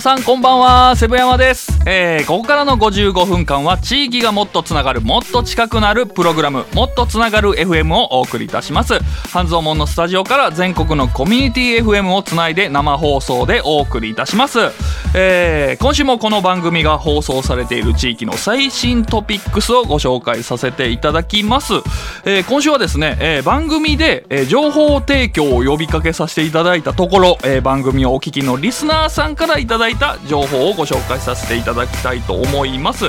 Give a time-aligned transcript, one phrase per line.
[0.00, 8.98] さんこんばんはセブヤマです、えー、ここからの55分間は地域がもっとつながるもっと近くなるプログラムもっとつながる FM をお送りいたします。
[9.32, 14.58] 半蔵門のスタジオから全国のコミュニティ FM をつないで生放送でお送りいたします、
[15.14, 21.74] えー、今週もこの番組が放送されている地域の最新トピックスをご紹介させていただきます、
[22.24, 31.77] えー、今週はですね、えー、番組で、えー、情報提供を呼びかけさせていただいたところ、えー、番組をお聞きのリスナーさんからいただいた情報をご紹介させていただきます。
[31.86, 33.06] たいと思います、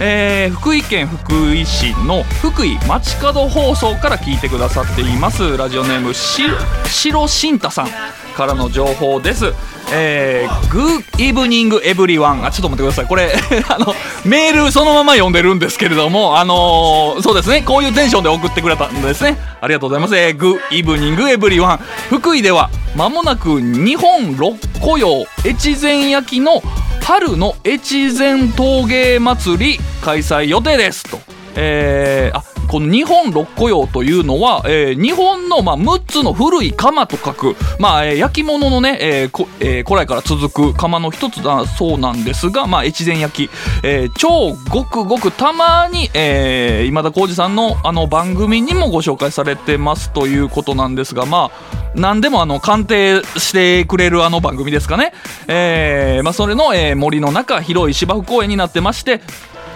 [0.00, 5.56] えー、福井県福井市の福井街角放送から聞いてくださっています。
[5.56, 6.42] ラジオネームし
[6.86, 7.88] 白慎太さん
[8.36, 9.52] からの情報です。
[9.94, 13.06] えー、グッイブニングエブリワンあちょっと待ってください。
[13.06, 13.32] これ
[13.68, 17.62] あのメールそのまま読んでるんですけれどもあのー、そうですね。
[17.62, 19.38] こういうテンションで送ってくれたんですね。
[19.60, 26.62] ありがとうございます、えー、グッイブニングエブリワン福井ではまもなく日本六古洋越前焼の
[27.00, 31.20] 春の越前陶芸祭り開催予定ですと。
[31.54, 43.50] えー、あこの日本六古窯というのは、えー、日本の、まあ、6つの古い窯と書く、まあえー、焼き物のね、えーえー、古来から続く窯の一つだそうなんですが、まあ、越前焼き、
[43.84, 55.12] えー、超ごくごくたまに、えー、今田耕司さんのあの番組にもご紹介されてますということなんですがまあ何でもあの鑑定してくれるあの番組ですかね、
[55.46, 59.20] えーまあ、それの、えー、森の中広い芝生公園になってまして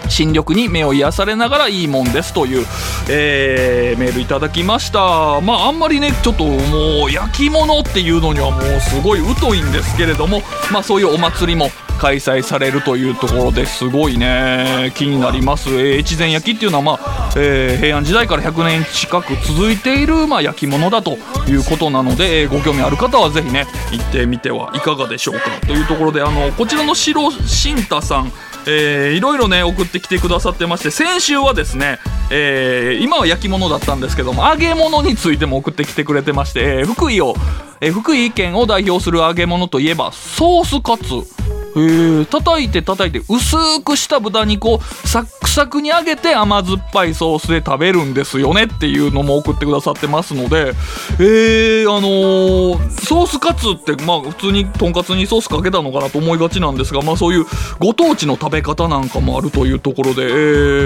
[0.09, 2.65] 新緑に目を癒されながらいいもんですという、
[3.09, 5.41] えー、メールいただきました。
[5.41, 10.41] まああんまりねちょっともう焼き物っていうのにはもうすごい疎いんですけれども
[10.71, 14.91] まあそういうお祭りも開催されるというところですごいね。
[14.95, 21.17] 気になります、えー、越前焼きっていうのは、まあえー、平安時代から100年近く続いている、まあ、焼き物だと
[21.47, 25.41] いうことなので、えー、ご興味ある方はぜひね行ってみてはいかがでしょうか。
[25.65, 28.31] というところであのこちらの白新太さん
[28.67, 37.35] えー、いろいろね送ってきてくださってまして先週はですね、えー、今は焼き物だったんですけども揚げ物についても送ってきてくれてまして、えー、福井を、
[37.79, 41.56] えー、福井県を代表する揚げ物といえばソースカツ。
[41.77, 50.73] えー、叩いて叩いて薄くした豚肉をサックサクに揚げて甘酸っぱいソースで食べるんですよねっていうのも送ってくださってますので
[51.19, 57.45] えー、あのー、ソースカツってまあ普通にとんかつにソースかけたのかなと思いがちなんですがまあそういう
[57.79, 60.25] ご当地の食べ方なんかもあるというところで、え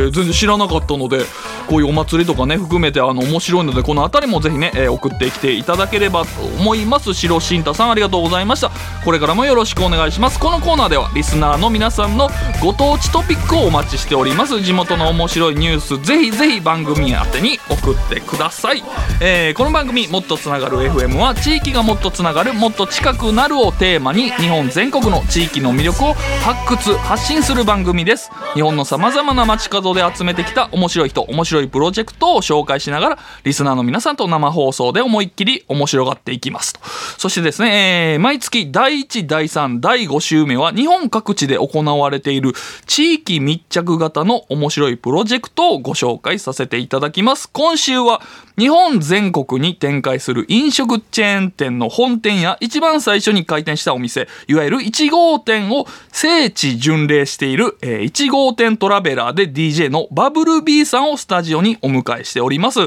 [0.08, 1.20] ー、全然知らなかったので
[1.68, 7.14] こういうお祭りとかね含めてあの面白いのでこの辺りもぜひね、えー、送ってきていただければと思います。
[7.14, 8.72] 白新太さんありがとうございました。
[9.04, 10.40] これからもよろしくお願いします。
[10.40, 12.30] このコーナーではリスナーの皆さんの
[12.62, 14.62] ご当地トピックをお待ちしております。
[14.62, 18.84] 地元の面白いニュースぜひぜひ番組宛てに送ってください、
[19.22, 28.32] えー、この番組「もっとつながる FM」は地域がもっとつながるもっと近くなるをテーマに日本全国の地域の魅力を発掘発信する番組です。
[28.54, 36.80] 日本のさまざまな街角で集めてきた面白い人面白いプロジェクトを紹介しながらリスナーの皆さんと生放送で思いっきり面白がっていきますと。
[37.18, 42.54] そしてですね、えー、毎月第1第3第5週目は日本各地で行われている
[42.86, 47.50] 地域密着型の面白いプロジェクトをご紹介させていただきます。
[47.52, 48.22] 今週は
[48.58, 62.82] 日本全国に展開する飲食チェーン店の本店や一番最初に開店したお店、いわゆる1号店を聖地巡礼している、え、1号店トラベラーで DJ のバブル B さんをスタジオにお迎えしております。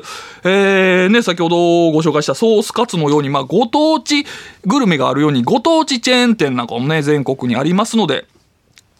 [0.44, 1.56] えー、ね、先ほど
[1.90, 4.24] ご紹介したソースカツのように、まあ、ご当地
[4.64, 8.26] グルメがあるように、ご当地チェーン店なんかもね、全国にありますので、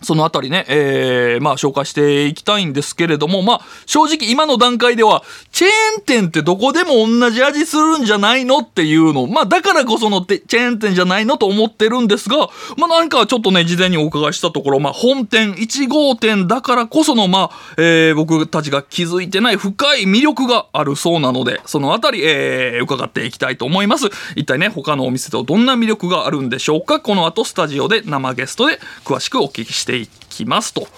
[0.05, 5.23] そのあたりね、えー、まあ紹介していきたいんですけれども、まあ正直今の段階では、
[5.53, 5.71] チェー
[6.01, 24.07] ン店ってどこでも同じ味するんじゃないのっていうの、まあだからこそのチェーン店じゃないのと思ってるんですが、まあなんかちょっとね、事前にお伺いしたところ、まあ本店、1号店だからこその、まあ、えー、僕たちが気づいてない深い魅力があるそうなので、そのあたり、えー、伺っていきたいと思います。
[24.37, 27.01] 一体ね、他のお店とどんな魅力があるんでしょうか？
[27.01, 30.89] この後スタジオで生ゲストで詳しくお聞きしていきますと。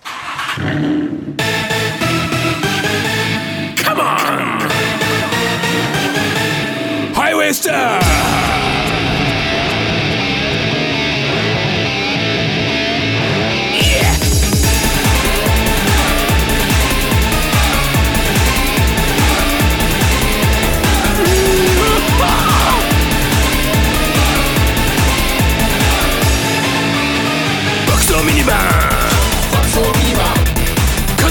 [7.14, 8.47] Highway Star!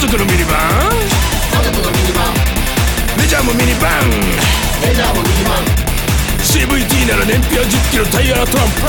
[0.08, 0.88] 家族のミニバン
[3.20, 4.08] メジャーもミニバン
[6.40, 8.88] CVT なら燃費は10キロタイヤトランプ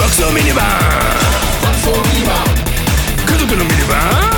[0.00, 0.64] 爆走ミニバン
[3.28, 4.32] 家族のミニバン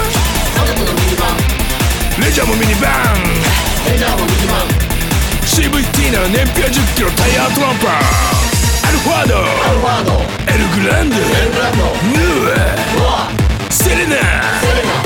[2.21, 3.23] レジャーもミニバン
[5.47, 7.95] CVT なら燃費は10キロタイヤトランプア
[8.91, 10.19] ルファードエルファイヤ MPV ステップワゴンデリカ D ファイアルファード
[10.51, 15.06] エルグランドヌーセレナベルフ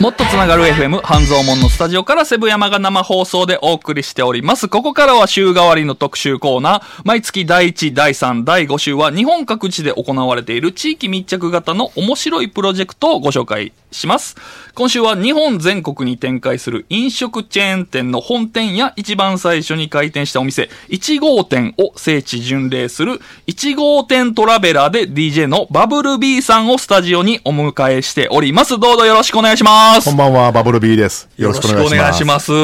[0.00, 4.66] もっとつながる FM 半蔵門のスタジオからセブ山が生放送でお送りしております。
[4.66, 7.02] ここからは週替わりの特集コーナー。
[7.04, 14.36] 毎月第1、第3、第5週は日本各地で行われている地域密着型の面白いプロジェクトをご紹介します。
[14.74, 28.78] 今週は日本全国に展開する飲食チェーン店の本店や一番最初に開店したお店、1号店を聖地巡礼する1号店トラベラーで DJ のバブル B さんをスタジオにお迎えしております。
[28.78, 29.89] どうぞよろしくお願いします。
[29.98, 31.28] こんばんは、バブル B です。
[31.36, 32.52] よろしくお願いします。
[32.52, 32.56] ま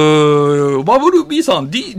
[0.78, 0.84] す。
[0.84, 1.96] バブル B さん、D、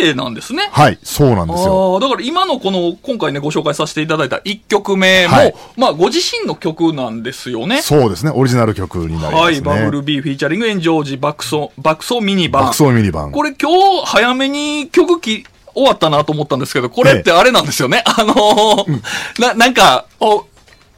[0.00, 0.68] DJ なんですね。
[0.70, 1.98] はい、そうなんですよ。
[2.00, 7.82] だから今のこの、今回ね、ご紹介させていただいた1曲目も、はいまあ、ご自身の曲なんですよね。
[7.82, 9.40] そうですね、オリジナル曲になりますね。
[9.40, 12.62] はい、バブル B フィーチャリング炎上時爆走、爆走ミニバン。
[12.66, 13.32] 爆走ミニバン。
[13.32, 13.70] これ今
[14.02, 15.44] 日早めに曲き
[15.74, 18.04] 終わったなと思ったんですけど、これってあれなんですよね？
[18.06, 19.00] あのー
[19.40, 20.44] な、なんか、お、ん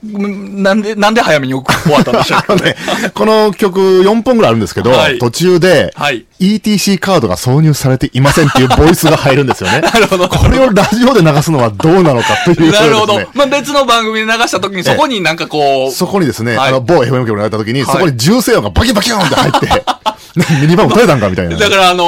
[0.03, 1.63] なんで、なんで早めに終
[1.93, 2.75] わったんでしょうかね。
[3.15, 5.19] この曲4本ぐらいあるんですけど、はい。
[5.19, 6.27] 途中で、はい。
[6.41, 9.81] ETC カードが挿入されていませんっていうボイスが入るんですよね。
[9.87, 10.29] なるほど。
[10.29, 13.21] これをラジオで流すのはどうなのかという、なるほど。
[13.33, 16.69] まあ、別の番組で流した時にそこになんかこう、そこにですね、はい。
[16.71, 17.93] あの、某 FM 局にやった時に、はい。
[17.93, 19.85] そこに銃声音がバキバキーンって入って、
[20.63, 21.57] ミニバン打たれたんかみたいな。
[21.57, 22.05] だからあの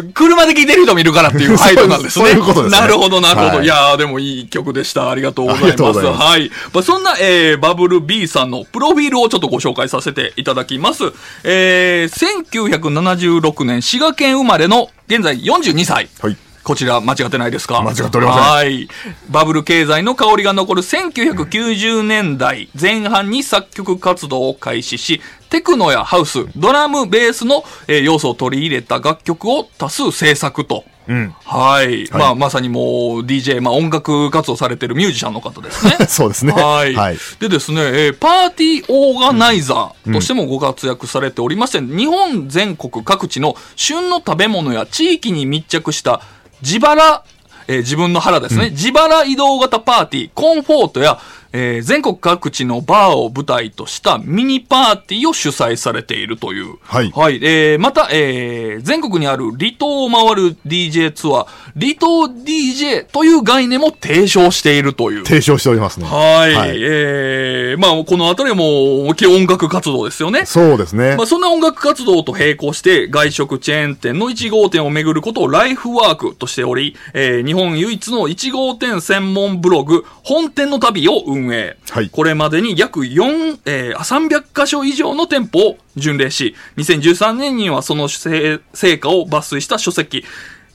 [0.00, 2.24] ー車で聴いてる人もいるからっていう 配慮なんですね。
[2.26, 3.56] そういうことですねなるほど、なるほど。
[3.56, 5.10] はいい、やーでもいい曲でした。
[5.10, 5.74] ありがとうございます。
[5.74, 6.50] いますはい。
[6.72, 11.12] まあ、そんな、えー、バブル B さんのプロフィールをちょっとご紹介させていただきます。
[11.44, 16.08] えー、1976年滋賀県生まれの現在42歳。
[16.20, 16.36] はい。
[16.62, 17.82] こちら間違ってないですか？
[17.82, 18.88] 間違っておりませんはい。
[19.28, 25.20] バブル経済の香りが残る1990年代前半に作曲活動を開始し、
[25.54, 30.82] テクノやハウス、ドラム、ベースの、えー要素を取り入れた楽曲を多数制作と。
[31.06, 31.32] うん。
[31.44, 32.08] はい。
[32.10, 35.96] まあ、まさにもう DJ、まあ音楽活動されてるミュージシャンの方ですね。
[36.10, 36.52] そうですね。
[36.54, 36.94] はい。
[36.96, 37.18] はい。
[37.38, 46.20] でですね、えーパーティーオーガナイザーとしてもご活躍されておりまして、日本全国各地の旬の食べ物や地域に密着した
[46.62, 47.22] 自腹、
[47.68, 51.20] えー自分の腹ですね、自腹移動型パーティー、コンフォートや、
[51.56, 56.74] えー全国各地のバーを舞台としたミニパーティーを主催されているという。
[56.82, 57.36] はいはい。
[57.42, 61.46] えーまた、えー全国にある離島を回る DJ ツアー、
[61.80, 65.24] 離島 DJ という概念も提唱しているという。
[65.24, 66.06] 提唱しておりますね。
[66.06, 66.54] はい。
[66.54, 70.44] はいえー、まあ、このあたりも、大きい音楽活動ですよね。
[70.46, 71.26] そうですねまあ、。
[71.26, 81.76] そんな音楽活動と並行して、外食チェーン店の1号店を巡ることをライフワークとしており、えー日本唯一の1号店専門ブログ、本店の旅を運営。
[81.90, 90.24] はいこれまでに約4、えー、300箇所以上の店舗を巡礼し、2013年にはその成成果を抜粋した書籍、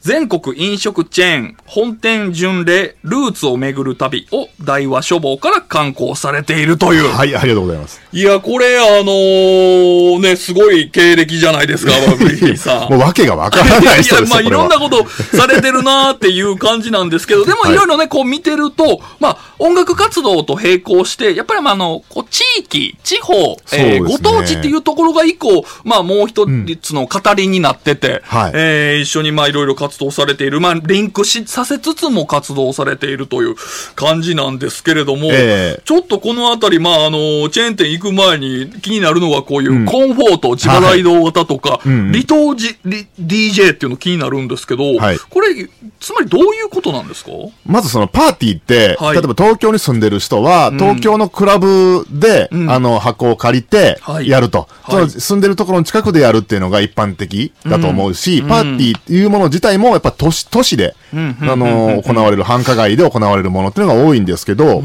[0.02, 7.10] 全国飲食チェーン本店巡礼ルーツを巡る旅を大和書房から刊行されているという。
[7.10, 8.02] はい、ありがとうございます。
[8.12, 12.90] いや、これ、あのーね、すごい経歴じゃないですか、バブリーさん。
[12.90, 14.80] もう訳がわからない人いや、まあ、いろんな。
[14.80, 26.48] ことされてるなーっていう感じなんですけど、 でもはいいろいろね、こう見てると、まあ、音楽活動と並行して、やっぱりまあ、あの、こう、地域、地方、えーご当地っていうところが一個、まあ、もう一
[26.82, 33.56] つの語りになってて、はいえー一緒にまあ、いろいろ活動されている、まあ、リンクし、させつつも活動されているという
[33.96, 35.82] 感じなんですけれども、ええ。
[35.86, 42.12] ちょっとこのあたり、まあ、あの、チェーン店行く前に気になるのがこういうコンフォート、自腹移動型とか、うんうん。
[42.12, 45.18] 離島じリ DJ っていうの気になるんですけど、はい。
[45.18, 45.70] これ、
[46.00, 47.32] つまりどういうことなんですか？
[47.66, 49.16] まずそのパーティーって、はい。
[49.16, 52.70] 例えば東京に住んでる人は、東京のクラブで、ん。
[52.70, 54.92] あの、箱を借りてはい、やると、はい。
[54.92, 64.84] その住んでるところの近くでやるっていうのが一般的だと思うし、パーティーっていうもの自体も、やっぱ都市、都市で、んあの、行われる、繁華街で行われるものっていうのが多いんですけど、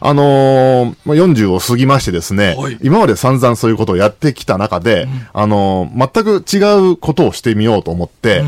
[0.00, 2.78] あのーまあ、40を過ぎましてですね、はい。
[2.82, 8.42] 今まで散々そういうことをやってきた中で、あのー全く違うことをしてみようと思って、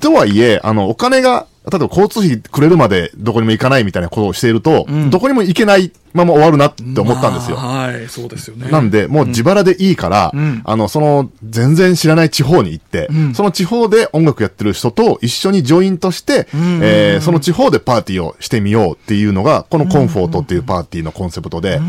[0.00, 7.56] とはいえ、あの、お金が、例えば交通費くれるまでどこにも行かないみたいなことをしていると、どこにも行けないまま終わるなって思ったんですよ。
[7.56, 8.70] まあはい、そうですよね。
[8.70, 10.62] なんで、もう自腹でいいから、ん。
[10.64, 21.80] あの、その、全然知らない地方に行って、その地方で音楽やってる人と一緒にジョイントして、えーその地方でパーティーをしてみようっていうのが、このコンフォートっていうパーティーのコンセプトで、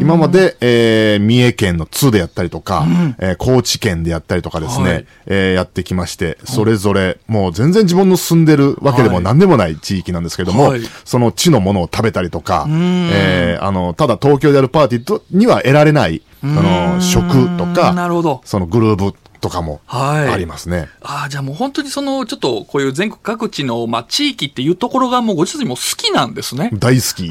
[0.00, 2.86] 今まで、えー三重県の津でやったりとか、
[3.18, 5.06] えー高知県でやったりとかですね、はい。
[5.26, 9.24] えーやってきまして、それぞれ、もう全然自分の住んでるわけでもはい。
[9.24, 10.80] 何でもない地域なんですけども、はい。
[11.04, 18.40] その地のものを食べたりとか、えーあの、ただ東京でやるパーティーとには得られない、あの、食となか、るほど。
[18.44, 20.88] そのグルーブとかもはいありますね。
[21.02, 26.70] ああ、じゃあもう本当にその、ちょっとこういう全国各地の、まあ、地域っていうところがもうご自身も好きなんですね。
[26.74, 27.24] 大好きです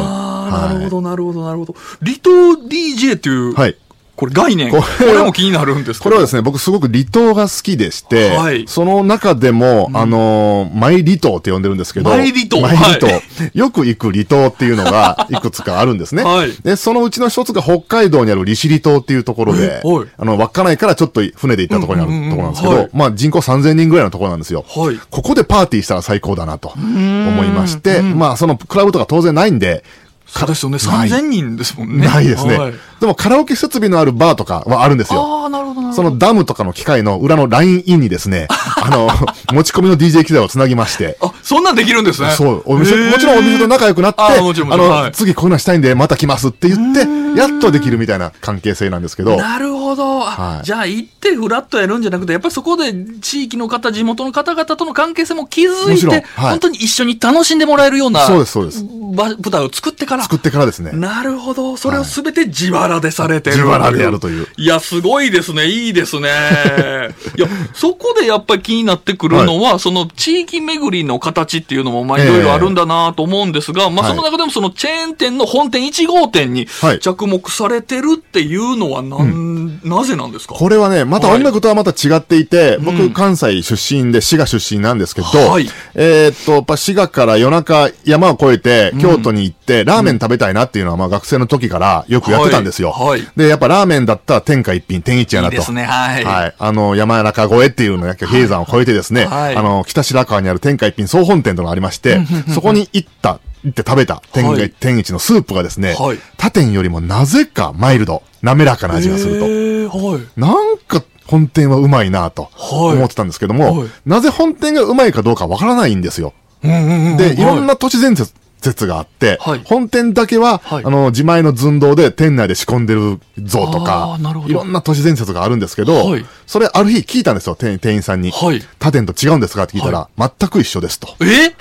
[0.00, 1.74] ああ、はいなるほど、なるほど、なるほど。
[2.04, 2.30] 離島
[2.68, 3.76] DJ っていう、はい。
[4.16, 6.00] これ概念、ここれも気になるんです。
[6.00, 8.64] これはですね、僕すごく離島が好きでして、はい。
[8.66, 13.20] その中でも、あのーマイ離島って呼んでるんですけど、マイ離島マイ離島、は
[13.52, 16.24] よく行く離島っていうのが いくつかあるんですね。
[16.24, 16.52] はい。
[16.62, 24.64] で、そのうちの一つが北海道にある利尻島っていうところでえはい、あの、稚内からちょっと船で行ったところにあるところなんですけど、まあ人口3000人ぐらいのところなんですよ。
[24.66, 24.98] はい。
[25.10, 29.84] ここでパーティーしたら最高だなと思いまして、まあそのクラブとか当然ないんで、
[30.26, 30.78] そうですよね。
[30.78, 32.06] ない3000人ですもんね。
[32.06, 35.20] ないですね、はいでもカラオケ設備のあるバーとかはあるんですよ。
[35.20, 36.10] ああ、なるほど、なるほそど。
[36.10, 38.48] のダムとかの機械の裏のラインインにですね、
[38.82, 39.10] あの、
[39.52, 42.30] 持ち込みの DJ 機材をつなぎまして、あ、そんなんできるんですね。
[42.30, 47.06] そう、お店、もちろんお店と仲良くなって、あの、はい次こういうのしたいんでまた来ますって言って、
[47.38, 50.22] やっとできるみたいな関係性なんですけど、なるほど。
[50.22, 58.84] あはいじゃあ行ってフラッとやるんじゃなくて、やっぱりそこで地域の方、地元の方々との関係性も築いて、はい本当に一緒に楽しんでもらえるような、そうですそうです
[59.16, 60.22] ば舞台を作ってから。
[60.24, 60.92] 作ってからですね。
[60.92, 61.76] なるほど。
[61.76, 63.56] それをすべて自腹でされてる。
[63.56, 64.46] 自腹でやるという。
[64.56, 65.66] いや、すごいですね。
[65.66, 66.28] いいですね。
[67.36, 80.54] いや、そこでやっぱり気になってくるのは、その地域巡りの形っていうのも、まあ、ええいろいろあるんだなと思うんですが、まあ、はいその中でもそのチェーン店の本店1号店にはい着目されてるっていうのはなん、なぜなんですか？
[80.54, 85.68] これはね、また音楽とはまた違っていて、僕、関西出身で、滋賀出身なんですけど、はい。
[85.94, 92.90] えーっと、やっぱ滋賀から夜中山を越えて、京都に行って、ラーメン食べたいなっていうのは、まあ学生の時からよくやってたんですよ。
[92.90, 93.08] はい。
[93.08, 93.28] はい。
[93.36, 95.54] で、やっぱラーメンだったら天下一品、天一やなと。
[95.54, 95.84] いいですね。
[95.84, 96.24] はい。
[96.24, 96.54] はい。
[96.58, 99.56] あの、山中越えっていうのや、比叡山を越えてですね、はい。
[99.56, 102.20] あの、北白川にある天下一品総本店とのがありまして、
[102.52, 104.70] そこに行った、行って食べた天,、はい。
[104.70, 106.18] 天一のスープがですね、はい。
[106.36, 109.98] 他店よりもなぜかマイルド、滑らかな味がすると。
[109.98, 110.40] はい。
[110.40, 112.96] なんか本店はうまいなとはい。
[112.96, 113.88] 思ってたんですけども、はい。
[114.04, 116.32] なぜ本店がうまいかどうかわからないんですよ。
[116.62, 117.36] うんうんうんで、い。
[117.36, 119.60] ろんはな都市伝説説があって、はい。
[119.64, 120.84] 本店だけは、はい。
[120.84, 126.24] あの、自前の寸胴で店内で仕込んでる像とあかいろんな都市伝説があるんですけど、はい。
[126.46, 128.30] それある日聞いたんですよ、店店員さんに。
[128.30, 128.62] はい。
[128.78, 131.08] 他店と違うんですかって聞いたら、全く一緒ですと。
[131.20, 131.54] え？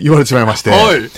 [0.00, 1.10] 言われてしまいまして、はい。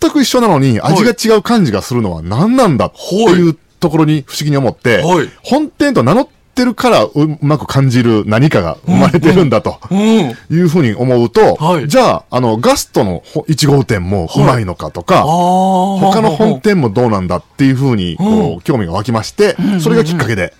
[0.00, 5.28] 全く一緒なのに味が違う感じがするのは何なんだっていうところに不思議に思って、はい。
[5.42, 9.78] 本店と名乗ってるからううまく感じる何かが生まれてるんだと。
[9.90, 9.98] うん。
[9.98, 11.88] いうふうに思うと、はい。
[11.88, 15.24] じゃあ、あの、ガストのほ1号店もうまいのかとか、ああ。
[15.24, 18.56] 他の本店もどうなんだっていうふうに、こうん。
[18.56, 20.54] う、興味が湧きまして、それがきっかけで、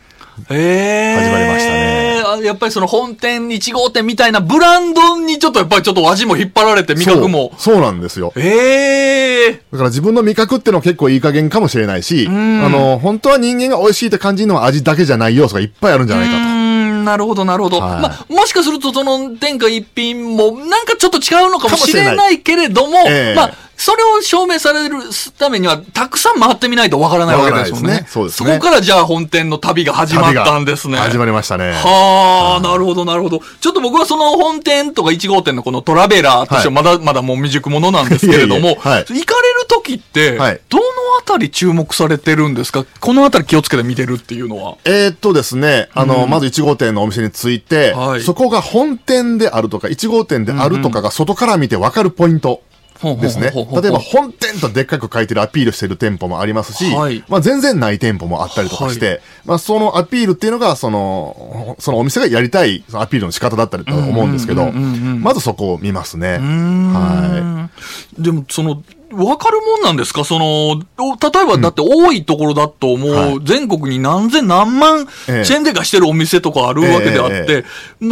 [0.50, 7.52] ええ始まりましたねあやっぱりその本店1号店みたいなブランドにちょっとやっぱりちょっと味も引っ張られて味覚も。
[7.58, 7.80] そう。
[7.80, 8.32] なんですよ。
[8.36, 17.80] ええだから自分の味覚ってのは結構いい加減かもしれないし、んあの、本当は人間が美味しいって感じるのは味だけじゃない要素がいっぱいあるんじゃないかうーんんなるほど、なるほど。
[17.80, 24.96] はいまあ、もしかすると、その、天下一品も、なんかちょっと違うのかもしれないけれども、ええまあ、それを証明される
[25.38, 27.82] ためには、たくさん回ってみないとわからないわけですよね。
[27.82, 30.98] わからないですねそうですねこからじゃあ本店の旅が始まったんですね。
[30.98, 31.72] 始まりましたね。
[31.72, 33.40] はあ、なるほど、なるほど。
[33.60, 39.24] ちょっと僕はその本店とか1号店のこのトラベラーとしてはまだ、まだもう未熟者なんですけれども、いえいえはい行かれる
[39.68, 40.84] 時って、はいどの
[41.20, 42.84] あたり注目されてるんですか？
[43.00, 44.76] このあたり気をつけて見てるっていうのは。
[44.84, 52.62] えーっとですね、あの、まず1号店のお店に着いて、はいそこが本店であるとか、1号店であるとかが外から見て分かるポイント。
[53.20, 53.50] ですね。
[53.50, 57.24] 例えば、本店とでっかく書いてるアピールしてる店舗もありますし、はい。
[57.28, 66.38] まあ全然ない店舗もあったりとかして、まあそのアピールっていうのが、その、そのお店がやりたいアピールの仕方だったりと思うんですけど、まずそこを見ますね。
[66.38, 67.68] は
[68.18, 68.82] でも、その、
[69.12, 70.24] わかるもんなんですか？
[70.24, 73.40] その、お例えばだって多いところだともう、はい。
[73.44, 75.32] 全国に何千何万チえ。
[75.32, 77.64] えェーン店がしてるお店とかあるわけであって、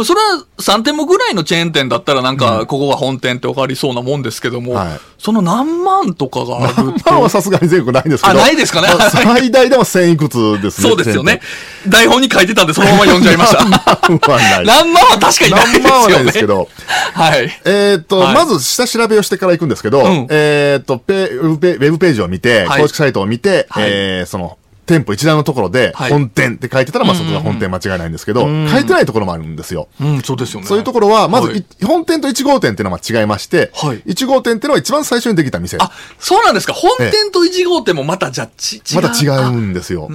[0.03, 6.93] それは3店舗ぐらいのチェーン店だったらなんか、ここが本店ってわかりそうなもんですけども、はいその何万とかがあるい。
[7.05, 8.37] まあはさすがに全国ないんですけど。
[8.37, 10.89] あないですかねまあ最大でも1000いくつですね。
[10.89, 11.39] そうですよね。
[11.87, 13.63] 台本に書いてたんでそのまま読んじゃいました。
[14.05, 14.65] 全部はない。
[14.65, 15.83] 何万は確かにないですよね。
[15.83, 16.69] 何万はないですけど。
[17.13, 17.49] はい。
[17.63, 29.87] えーっと、はいまず下調べをしてから行くんですけど、んえーっとペ、ウェブページを見て、はい公式サイトを見て、はいえーその、店舗一覧のところで、はい本店って書いてたら、まあそこが本店間違いないんですけど、書いてないところもあるんですよ。
[30.01, 30.67] うん、そうですよね。
[30.67, 35.77] そういうところは、まず、本店と1号店っていうのは違いまして、はい1号店っていうのは一番最初にできた店。
[35.79, 36.73] あ、そうなんですか。
[36.73, 39.01] 本店と1号店もまたじゃ違う？
[39.01, 40.09] また違うあんですよ。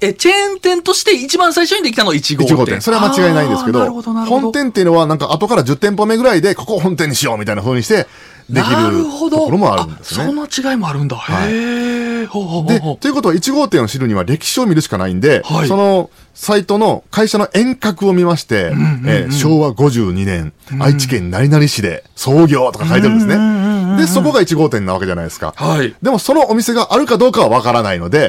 [0.00, 2.54] え、チェーン店として一番最初にできたの1号1店。
[2.56, 2.80] 号店。
[2.80, 4.02] それは間違いないんですけど、ど。
[4.02, 8.06] 本店っていうのはなんか後から10店舗目ぐらいで、ここを本店にしようみたいな風にして、
[8.50, 10.24] できるところもあるんですね。
[10.24, 11.16] あその違いもあるんだ。
[11.16, 12.26] はいへえ。
[12.26, 18.72] ほうほうほうで、ほうということは1号店を知るには歴史を見るしかないんで、はいそのサイトの会社の遠隔を見まして、
[19.06, 23.98] えー昭和52年、愛知県何々市で創業とか書いてるんですね。
[23.98, 25.52] で、そこが1号店なわけじゃないですか。
[25.56, 25.94] はい。
[26.00, 28.28] でもそのお店があるかどうかはわからないので、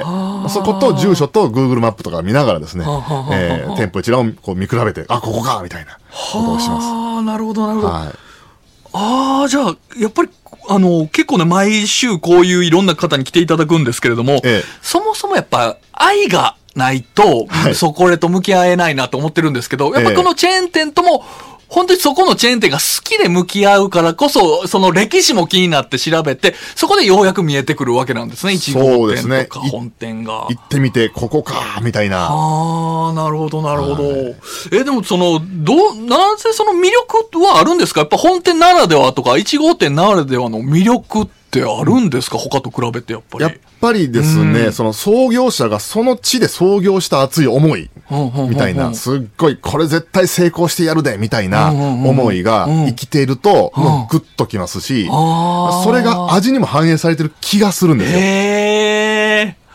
[0.50, 2.84] そこと住所と Google マップとか見ながらですね
[3.32, 5.94] えー店舗一覧をこう見比べて、あ、ここかみたいな
[6.34, 6.88] ことをします。
[6.88, 7.94] ああ、なるほど、なるほど。
[7.94, 8.29] はい。
[8.94, 10.30] ああ、じゃあ、やっぱり、
[10.68, 14.64] あの、結構ね、毎週こういういろんな方に来ていただくんですけれども、ええ。
[14.82, 17.76] そもそもやっぱ愛がないと、はい。
[17.76, 20.16] そこれと向き合えないなと思ってるんですけど、やっぱええ。
[20.16, 21.24] このチェーン店とも、
[21.70, 30.48] 本当にそこのチェーン店が好きで向き合うからこそ、その歴史も気になって調べて、そこでようやく見えてくるわけなんですね、1そ号うですね店とか本店が。
[30.50, 32.28] 行ってみて、ここかみたいな。
[32.28, 34.04] ああ、なるほど、なるほど。
[34.04, 34.36] はい
[34.72, 38.02] え、でもその、どう、なぜその魅力はあるんですか？
[38.02, 42.38] やっぱ本店ならではとか、1号店ならではの魅力ってあるんですか？
[42.38, 43.44] 他と比べてやっぱり。
[43.44, 47.90] やっぱりですね、その創業者がその地で創業した熱い思い
[48.50, 58.20] みたいな、すっごいこれ絶対成功してやるでみたいな思いが生きていると、もうグッときますし、それが味にも反映されてる気がするんですよ。
[58.20, 58.22] へ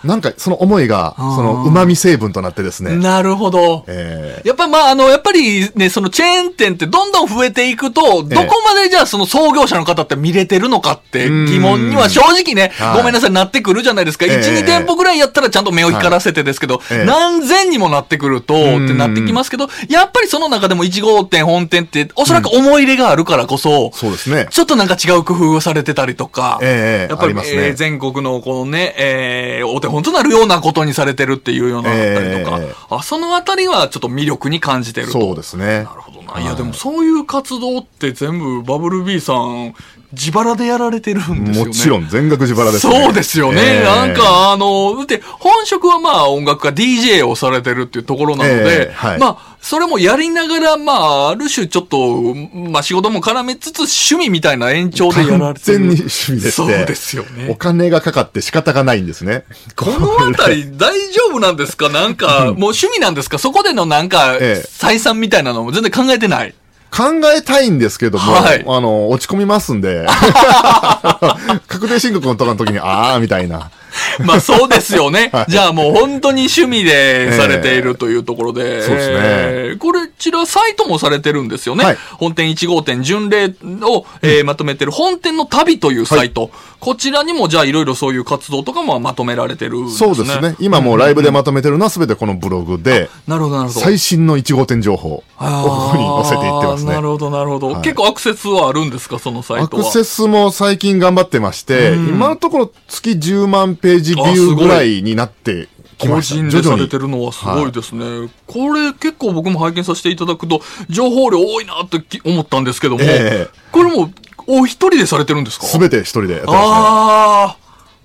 [0.04, 2.90] なんかその思いが、その旨味成分となってですえ。
[2.90, 3.84] ね、なるほど。
[3.88, 14.26] えやっぱまあ、あの、やっぱりね、そのチェーン店ってどんどん増えていくと、どこまでじゃあその創業者の方って見れてるのかって疑問には正直ね、はいごめんなさい、なってくるじゃないですか。
[14.26, 24.46] 1、ええ2店舗ぐらいやったらちゃんと目を光らせてですけど、ええ何千にもなってくると、ってなってきますけど、やっぱりその中でも1号店、本店って、おそらく思い入れがあるからこそ、そうですね。
[24.50, 35.12] ちょっとなんか違う工夫をされてたりとか、ええやっぱり、全国のこのね、えーお手本となるようなことにされてるっていうようなのだったりとか、ええあそのあたりはちょっと魅力に感じてると。
[35.12, 35.84] そうですね。
[35.84, 36.40] なるほどな。
[36.40, 39.74] いや、でもそういう活動って全部バブル B さん、
[40.12, 41.68] 自腹でやられてるんですよね。
[41.68, 43.04] もちろん全額自腹ですね。
[43.04, 43.60] そうですよね。
[43.60, 53.78] ええなんか、あの、だって、本職はまあ音楽家 DJ をされてるっていうところなので、ええはいまあ、それもやりながら、まあ、ある種ちょっと、まあ仕事も絡めつつ
[54.10, 55.78] 趣味みたいな延長でやられてる。
[55.78, 56.50] 完全に趣味でして。
[56.50, 59.44] そうですよねお金がかかって仕方がないんですね。
[59.74, 61.88] このあたり大丈夫なんですか？
[61.88, 63.38] なんか、もう趣味なんですか？
[63.38, 66.52] そこでのなんか、ええ採算みたいなのも全然考えてない。
[66.94, 70.06] 考えたいんですけども、はいあの、落ち込みますんで、
[71.66, 73.70] 確定申告のとかの時に、あーみたいな。
[74.24, 75.30] まあそうですよね。
[75.48, 78.82] じゃあもう本当に趣味でされているというところで。
[78.82, 81.84] そうですねえーこれ、ちらサイトもされてるんですよね。
[81.84, 83.46] はい本店1号店巡礼
[83.82, 86.50] を、えーまとめてる本店の旅というサイト。
[86.84, 89.90] こちらにもじゃあいろいろそういう活動とかもまとめられてるね。
[89.90, 90.54] そうですね。
[90.60, 93.80] 今もうライブでまとめてるのは全てこのブログで、なるほど、なるほど。
[93.80, 97.00] 最新の1号店情報をここに載せていってますねな。
[97.00, 99.84] るほど、なるほど、はい結構アクセスはあるんですか、そのサイアトは？
[99.84, 108.28] クセスも最近頑張ってまして、今のところ月10万ページビューぐらいになってき個きました人でされてるのはすごいですね。
[108.46, 114.10] これ結構僕も拝見させていただくと、情報量多いなってき思ったんですけども、ええこれも
[114.46, 115.66] お一人でされてるんですか？
[115.66, 116.64] すべて一人でやってますね。
[116.66, 117.56] ああ、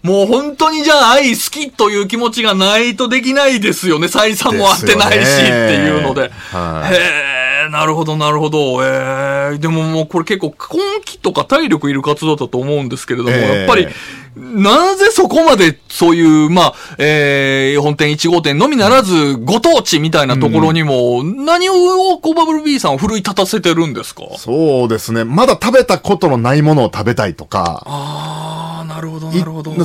[0.04, 4.08] もう本当にじゃあ愛好きという気持ちがないとできないですよね。
[4.08, 6.32] 採算も合ってないしっていうので。
[6.52, 7.39] はいへえ、
[7.70, 8.84] なるほどなるほど。
[8.84, 13.88] ええでももうこれ結構根気とか体力いる活動だと思うんですけれども、ええやっぱり、
[14.36, 25.24] なぜそこまでそういう、まあ、えー、本店1号店のみならず、ご当地みたいなところにも、何をこうバブル B さんを奮い立たせてるんですかそうですね。
[25.24, 28.49] まだ食べたことのないものを食べたいとか、ああ、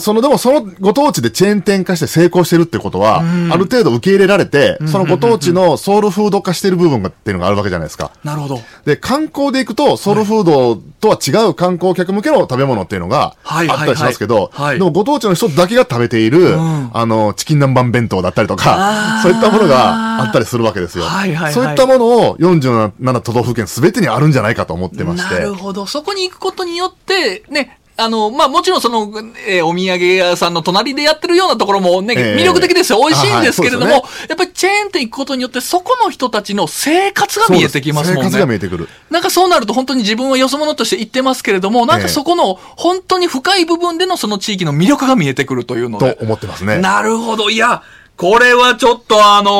[0.00, 8.11] その、でもそのご当地でチェーン店化して成功してるってことは、ある程度受け入れられて、そのご当地のソウルフード化してる部分がっていうのがあるわけじゃないですか。
[8.24, 8.61] なるほど。
[8.85, 14.78] で、観光で行くと、ソウルフードとは違う観光客向けの食べ物っていうのがあったりしますけど、はい。
[14.78, 16.90] でもご当地の人だけが食べている、ん。
[16.92, 21.04] あの、チキン南蛮弁当だったりとあかー、そういったものがあったりするわけですよ。
[21.04, 21.35] はい。
[21.35, 21.44] はい。
[21.44, 21.52] はい。
[21.52, 25.35] そういったものを47都道府県すべてにあるんじゃないかと思ってまして。
[25.35, 25.87] なるほど。
[25.87, 29.12] そこに行くことによって、ね、あの、まあ、もちろんその、
[29.46, 32.98] えーお土産屋さんの隣でやってるようなところもね、ええ魅力的ですよ。
[32.98, 38.30] 美味しいんですけれども、あはいそうやっぱりチェーン店行くことによって、そこの人たちの生活が見えてきますもんね。
[38.30, 38.88] 生活が見えてくる。
[39.11, 46.18] なんかそうなると本当に自分はよそ者として言ってますけれども、なんかそこの本当に深い部分でのその地域の魅力が見えてくるというのとで。
[46.20, 46.78] 思ってますね。
[46.78, 47.50] なるほど。
[47.50, 47.83] いや、
[48.16, 49.50] これはちょっとあの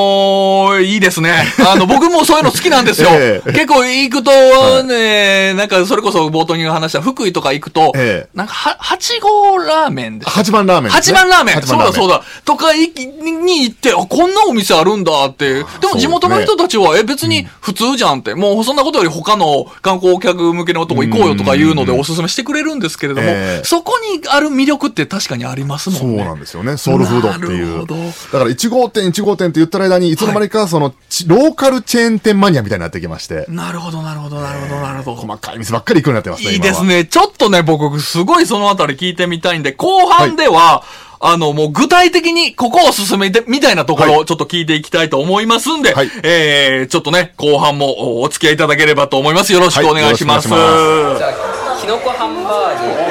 [0.79, 1.45] ーいいですね。
[1.69, 3.09] あの、僕もそういうの好きなんですよ。
[3.13, 10.31] ええ結構行くと、ね、なんかそれこそ冒頭に話した福井とか行くと、ええなんかは、八号ラーメンです。
[10.31, 10.99] 八番ラーメンね。
[11.13, 11.57] 番ラーメン。
[11.57, 12.23] 八番ラーメンそうだそうだ。
[12.45, 15.55] とかいに行って、あ、こんなお店あるんだって。
[15.55, 15.63] で
[15.93, 18.35] も地元の人たちは、え、別に普通じゃんって。
[18.37, 26.25] もうそんなことより他の観光客向けのとこ行こうよとかいうのでおすすめしてくれるんですけれども、ええそこにある魅力って確かにありますもそうんね。
[26.25, 26.77] なんですよね。
[26.77, 27.67] ソウルフードっていう。
[27.67, 27.95] なるほど
[28.44, 35.17] だから1号店1号店って言った間に、いつの間にかその、ちローカルチェーン店マニアみたいになってきまして、なるほど、なるほど、なるほど、なるほど。
[35.17, 36.53] 細かい店ばっかり行くようになってますね。
[36.53, 37.05] いいですね。
[37.05, 40.83] ちょっとね、僕、すごいそのあたり聞いてみたいんで、後半では、
[41.21, 47.87] あの、もう具体的にここを進めて、みたいなところをちょっと聞いていきたいと思いますんで、はいえー、ちょっとね、後半も
[48.19, 49.53] おお付き合いいただければと思います。
[49.53, 50.49] よろしくお願いします。
[50.49, 50.69] はいよ
[51.15, 53.05] ろしくお願いしじゃあきのこハンバーグ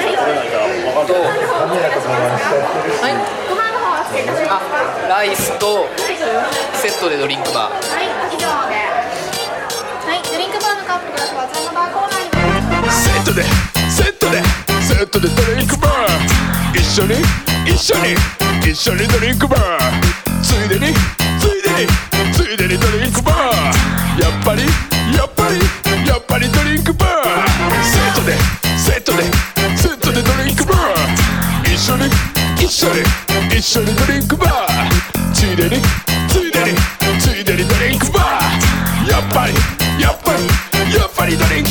[1.06, 1.30] とは
[3.06, 3.13] い
[3.50, 5.86] ご飯の方は失礼いたしますかあライスと
[6.82, 8.80] セットでドリンクバーはい、以上で。
[10.08, 12.88] はい、ドリンクバーのカップグラスはあちらのバーコーナーに。
[12.96, 13.44] セットで
[13.92, 14.39] セットで
[14.80, 16.80] セットでドリンクバー。
[16.80, 17.20] 一緒に
[17.68, 18.16] 一緒に
[18.63, 20.00] 一緒にドリンクバー。
[20.39, 20.96] ついでに
[21.44, 21.92] ついでに
[22.32, 24.24] ついでにドリンクバー。
[24.24, 24.63] やっぱり
[25.12, 25.60] やっぱり
[26.08, 27.84] やっぱりドリンクバー。
[27.84, 28.32] セットで
[28.80, 29.28] セットで
[29.76, 31.68] セットでドリンクバー。
[31.68, 32.08] 一緒に
[32.63, 33.04] 一緒に
[33.52, 35.34] 一緒にドリンクバー。
[35.34, 35.84] ついでに。
[41.36, 41.63] り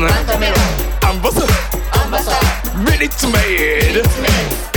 [0.00, 0.56] なんかメロ
[1.06, 4.00] アンバサダーアンバサダーミリッツメイド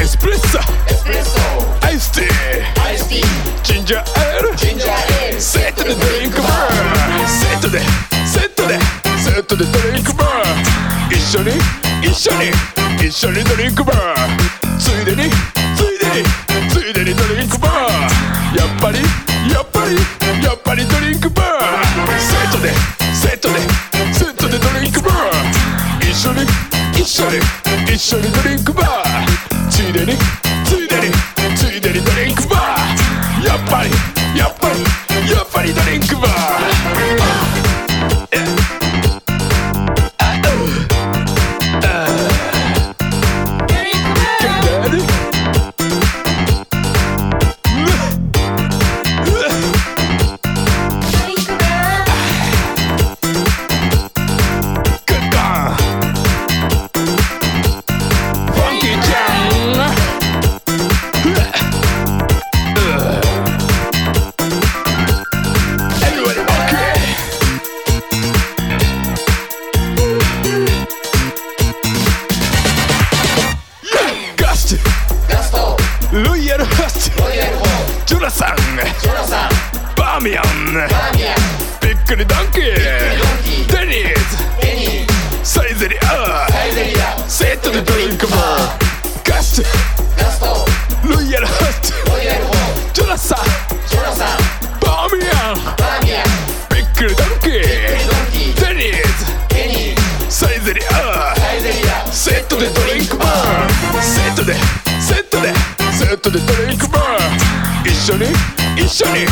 [0.01, 1.39] エスプレッソエスプレッソ
[1.88, 7.80] アイスティーアイスティーチンジャーエールチンジャーエールセットでドリンクバーセットで
[8.28, 8.78] セットで
[9.17, 11.51] セットでドリンクバー一緒に
[12.04, 12.51] 一緒に
[13.08, 14.55] 一緒にドリンクバー
[27.91, 28.29] 一緒に
[108.15, 108.25] 緒に
[108.78, 109.25] 一緒に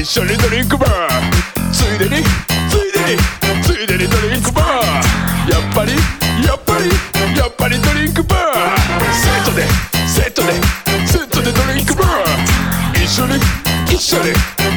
[0.00, 1.70] 一緒にドリンクバー。
[1.70, 2.22] ついでに
[2.68, 5.50] ついでについでにドリンクバー。
[5.50, 5.92] やっぱり
[6.44, 6.88] やっぱり
[7.38, 8.72] やっぱりドリンクバー。
[9.12, 9.62] セットで
[10.08, 10.52] セットで
[11.06, 13.04] セットでドリンクバー。
[13.04, 13.34] 一緒に
[13.86, 14.32] 一緒に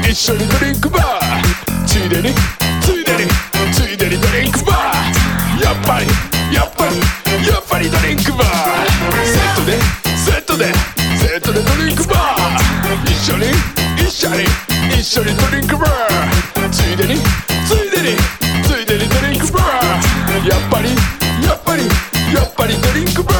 [0.08, 1.86] 一緒にドリンクバー。
[1.86, 2.36] ついでに
[14.28, 14.44] 一緒に
[15.00, 16.70] 一緒にドリンクバー。
[16.70, 17.16] ついでに
[17.66, 18.18] ついでに
[18.64, 20.50] ついでにドリンクバー。
[20.50, 20.90] やっぱり
[21.46, 21.84] やっぱり
[22.36, 23.38] やっぱりドリンクバー。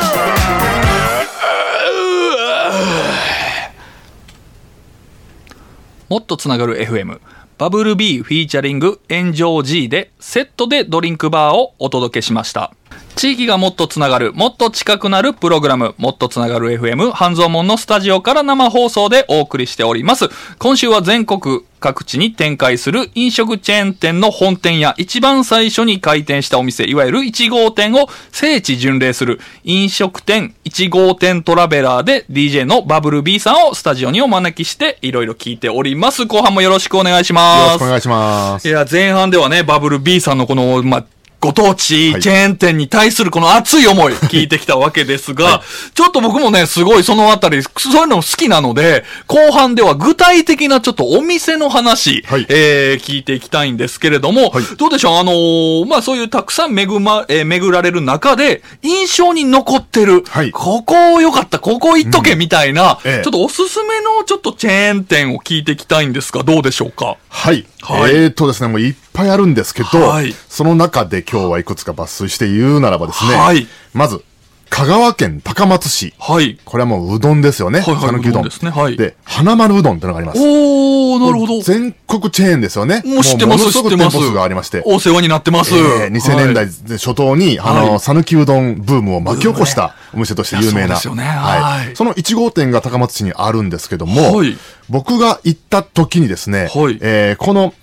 [6.08, 7.20] もっとつながる FM
[7.58, 12.72] バブル B フィーチャリング炎上 G でセットでドリンクバーをお届けしました。
[13.18, 20.30] 地域がもっとつながる、もっと近くなるプログラム、もっとつながる FM 半蔵門のスタジオから生放送でお送りしております。
[20.60, 36.28] 今週は全国各地に展開する飲食チェーン店の本店や一番最初に開店したお店、いわゆる1号店を聖地巡礼する飲食店1号店トラベラーで DJ のバブル B さんをスタジオにお招きしていろいろ聞いております。
[36.28, 37.72] 後半もよろしくお願いしよます。
[37.72, 38.72] ろしくお願いしますい。
[38.72, 41.06] や、前半ではね、バブル B さんのこの、まあ、
[41.40, 45.62] ご当地はいチェーン店に対するこの熱い思い聞いてきたわけですが、
[45.94, 52.46] ちょっと僕もね、すごいそのあたり、そういうの好きなので、後半では具体的なちょっとお店の話、はい。
[52.50, 54.64] えー聞いていきたいんですけれども、はい。
[54.78, 55.18] どうでしょう？
[55.18, 60.52] あのーまあ、そういうたくさん巡ま、えー巡られる中で、印象に残ってる、はい。
[60.52, 63.24] ここ良かった、ここ行っとけ、みたいな、ええ。
[63.24, 67.18] ちょっとおすすめのちょっとチェーン店を聞いていきたいんですが、どうでしょうか？
[67.30, 67.66] はい。
[67.82, 68.16] はい。
[68.16, 74.24] えーとですね、もういっぱいあるんですけど、はいその中で今日はいくつか抜粋して言うならばですね、はいまず、
[74.70, 76.14] 香川県高松市。
[76.20, 76.60] はい。
[76.66, 77.80] これはもううどんですよね。
[77.80, 80.40] はいはいうどんですねはいで、花丸うどんってのがあります。
[80.40, 81.62] おー、なるほど。
[81.62, 83.02] 全国チェーンですよね。
[83.06, 84.18] もう知ってます、知ってます。
[84.34, 84.84] がありまして。
[84.86, 85.74] お世話になってます。
[85.76, 90.96] えー2000年代はい初頭に、あはいの、讃岐うどんブームを巻き起こしたお店として有名な。
[90.96, 94.58] ですよねはいその1号店が高松市にあるんですけども、はい
[94.90, 97.74] 僕が行った時にですね、はいえーこの、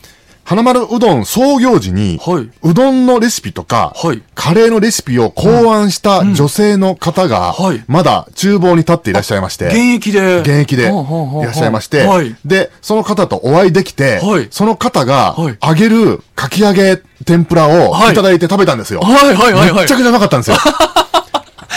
[0.44, 10.40] 花丸うどん創業時に、はいうどんのレシピとか、はいカレーのレシピを考案した女性の方が、はいまだ厨房に立っていらっしゃいまして、現役で。
[10.40, 12.37] 現役でいらっしゃいまして、はい。
[12.44, 19.00] で、その方とお会いできて、はいその方がはい、揚げるかき揚げ天ぷらをはいいただいて食べたんですよ。
[19.00, 19.96] はいはいはいはいめっちゃ。
[19.96, 20.57] くちゃうまかったんですよ。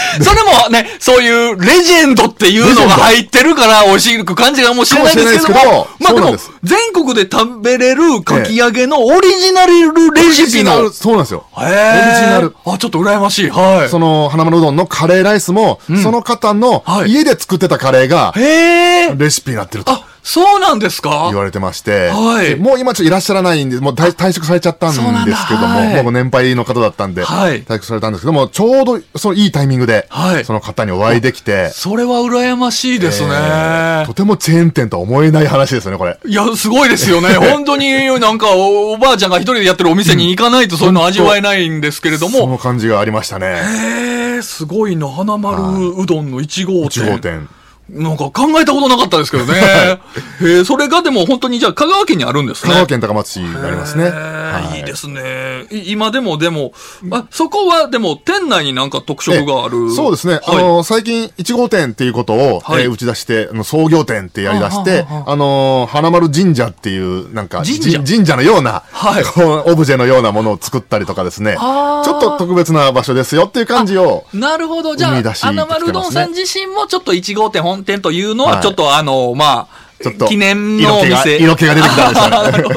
[0.22, 10.92] それもね、そういうレジェンドっていうのが入ってるから美味しく感じがもしれないですけども、まあでも全国で食べれるかき揚げのオリジナルレシピの。
[10.92, 11.46] そうなんですよ。
[11.56, 12.56] オリジナル。
[12.66, 13.50] あ、ちょっと羨ましい。
[13.50, 13.90] はい。
[13.90, 18.34] その、花丸うどんのカレーライスも、その方のはい家で作ってたカレーが。
[18.36, 21.28] レシピになってるとあ、そうなんですか？
[21.30, 33.30] 言われてまして、はいでもう今ちょっといらっしゃらないんで、もう退退職されちゃったんですけども、はいもう年配の方だったんで、はい退職されたんですけども、ちょうど、そのいいタイミングで、はいその方にお会いできて、それは羨ましいですね。
[33.32, 36.20] えーとてもチェーン店とは思えない話ですよね、これ。
[36.26, 37.30] いや、すごいですよね。
[37.40, 42.48] 本当になんかお、おばあちゃんが一人でやってるお店に行かないとそういうの味わえないんですけれどそも。
[42.48, 43.46] の感じがありましたね。
[43.48, 45.08] へえ、すごいな。
[45.08, 45.62] 花丸
[45.98, 47.04] うどんの1号店。
[47.04, 47.48] 1号店。
[47.90, 49.54] なんか考えたことなかったですけどね。
[50.42, 52.70] へえ、それがでも本当にじゃあ香川県にあるんですね。
[52.70, 54.06] 香川県高松市になりますね。
[54.06, 55.66] へはいーいいですね。
[55.72, 56.74] い今でもでも、
[57.12, 59.92] あ、そこはでも店内になんか特色がある。
[59.94, 60.34] そうですね。
[60.34, 74.96] はいあの、最近1号店っていうことを、はいえー打ち出して、あの創業店ってやり出してはあの、花丸神社っていう、なんか、神社じ神社のような、はい こうオブジェのようなものを作ったりとかですね、ちょっと特別な場所ですよっていう感じを、なるほど。
[74.96, 78.62] じゃあ、花丸うどんさん自身もちょっと1号店本店というのは、はい。
[78.62, 81.38] ちょっとあの、まあ、ちょっと記念のお色気が店。
[81.38, 82.76] 色気が出てきたんですよね。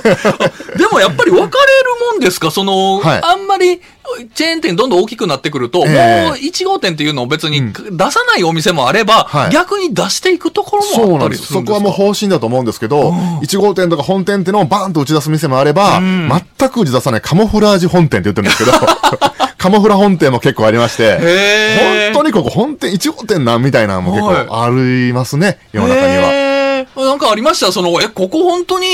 [0.79, 2.51] でもやっぱり分かれるもんですか？
[2.51, 3.21] その、はい。
[3.23, 3.81] あんまり、
[4.35, 6.29] チェーン店どんどん大きくなってくると、ええ。
[6.29, 9.51] もう1号店っていうのを別に出さないお店もあれば、はい。
[9.51, 11.73] 逆に出していくところそうもあったりするんですか？
[11.73, 13.11] こはもう方針だと思うんですけど、
[13.43, 18.73] 1号店とか本店っていうのをバーンと打ち出す店もあれば、全く打ち出さないカモフラージュ本店って言ってるんですけど、
[19.69, 21.19] モフラ本店も結構ありまして、
[22.15, 26.51] 本当にここ本店、1号店なんみたいなのも結構ありますね、世の中には。
[26.97, 27.71] なんかありました？
[27.73, 28.87] その、え、ここ本当に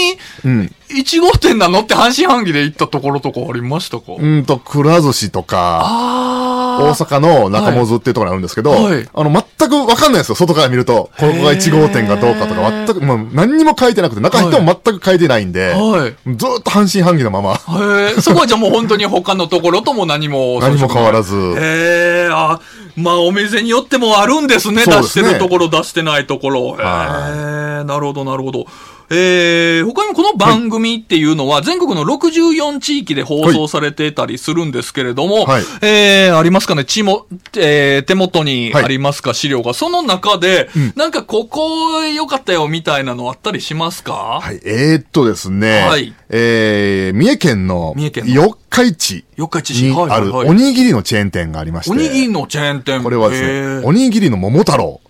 [0.44, 0.72] うん。
[0.88, 1.80] 1号店なの？
[1.80, 4.14] って半信半疑で行ったところとかありましたか？
[4.18, 6.45] うんと、くら寿司とか、あ
[6.78, 11.10] 大阪の中本っていうところにあるんですけど、はいあの、全くわかんないですよ、外から見ると。
[11.18, 16.36] ここが1号店かどうかとか、全く、もう何にも書いてなくて、中に人も全く書いてないんで、はい。
[16.36, 20.58] ずーっと半信半疑のまま、へえ、そこはじゃあもう本当に他のところとも何も。
[20.60, 21.34] 何も変わらず。
[21.34, 22.60] へえ、あ、
[22.96, 24.82] まあお店によってもあるんですね。
[24.82, 26.76] すねてるところ、出してないところ。
[26.78, 28.66] へえ、なるほど、なるほど。
[29.10, 35.62] えー、他にもこの番組っていうのは全国の64地域で放送されてたりするんですけれども、はい。
[35.82, 38.84] えー、ありますかね、ちも、えー、手元にはい。
[38.84, 39.74] ありますか、資料が。
[39.74, 44.40] その中で、なんかここ良かったよみたいなのあったりしますか？
[44.42, 46.14] はい、えー、っとですね、はい。
[46.28, 48.30] えー、三重県の三重県の。
[48.32, 49.74] 四日市四日市。
[49.74, 50.30] 市にはいはいはい。
[50.30, 53.02] あるおにぎりのチェーン店がありまして、おにぎりのチェーン店。
[53.02, 53.84] これはですへね、ー。
[53.84, 55.00] おにぎりの桃太郎。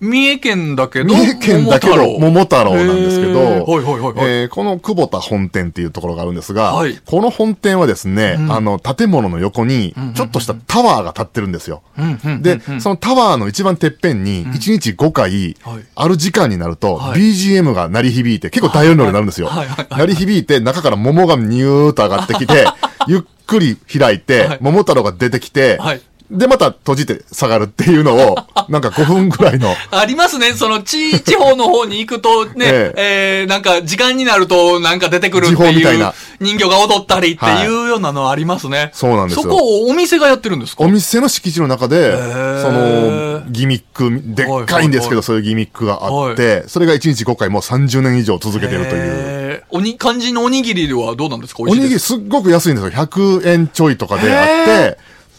[0.00, 2.74] あ、三重県だけど、三重県だけど桃太郎。
[2.74, 4.14] なんですけど、はいはいはいはい。
[4.42, 6.98] えーこの久保田本店っていうところがあるんですが、はい。
[7.04, 11.82] この本店はですね、あの、建物の横に、ちょっとしたタワーが建ってるんですよ。
[11.98, 15.84] うんうんで、そのタワーの一番てっぺんに、1日5回、はい。
[15.94, 17.20] ある時間になると、はい。
[17.20, 19.50] BGM が鳴り響いて、結構大音量になるんですよ。
[19.90, 22.66] 鳴り響いて、中から桃がニューっと上がってきて、
[23.06, 24.58] ゆっくり開いて、はい。
[24.60, 28.36] 桃太郎が出てきて、はいで、また閉じて下がるっていうのを、
[28.68, 30.52] なんか5分ぐらいの、ありますね。
[30.52, 33.44] その地、 地方の方に行くとね、ええ。
[33.46, 36.12] ーなんか時間になるとなんか出てくるっていうたいな。
[36.40, 38.90] 人形が踊ったりっていうようなのありますね。
[38.92, 39.42] そうなんですよ。
[39.44, 40.84] そこをお店がやってるんですか？
[40.84, 42.62] お店の敷地の中で、ー。
[42.62, 45.22] その、ギミック、でっかいんですけど、はいはいはい。
[45.22, 49.62] そういうギミックがあって、それが1日5回もう30年以上続けてるという。
[49.70, 51.62] おに、漢字のおにぎりではどうなんですか？
[51.64, 52.90] 美おにぎりすっごく安いんですよ。
[52.90, 54.98] 100円ちょいとかであって、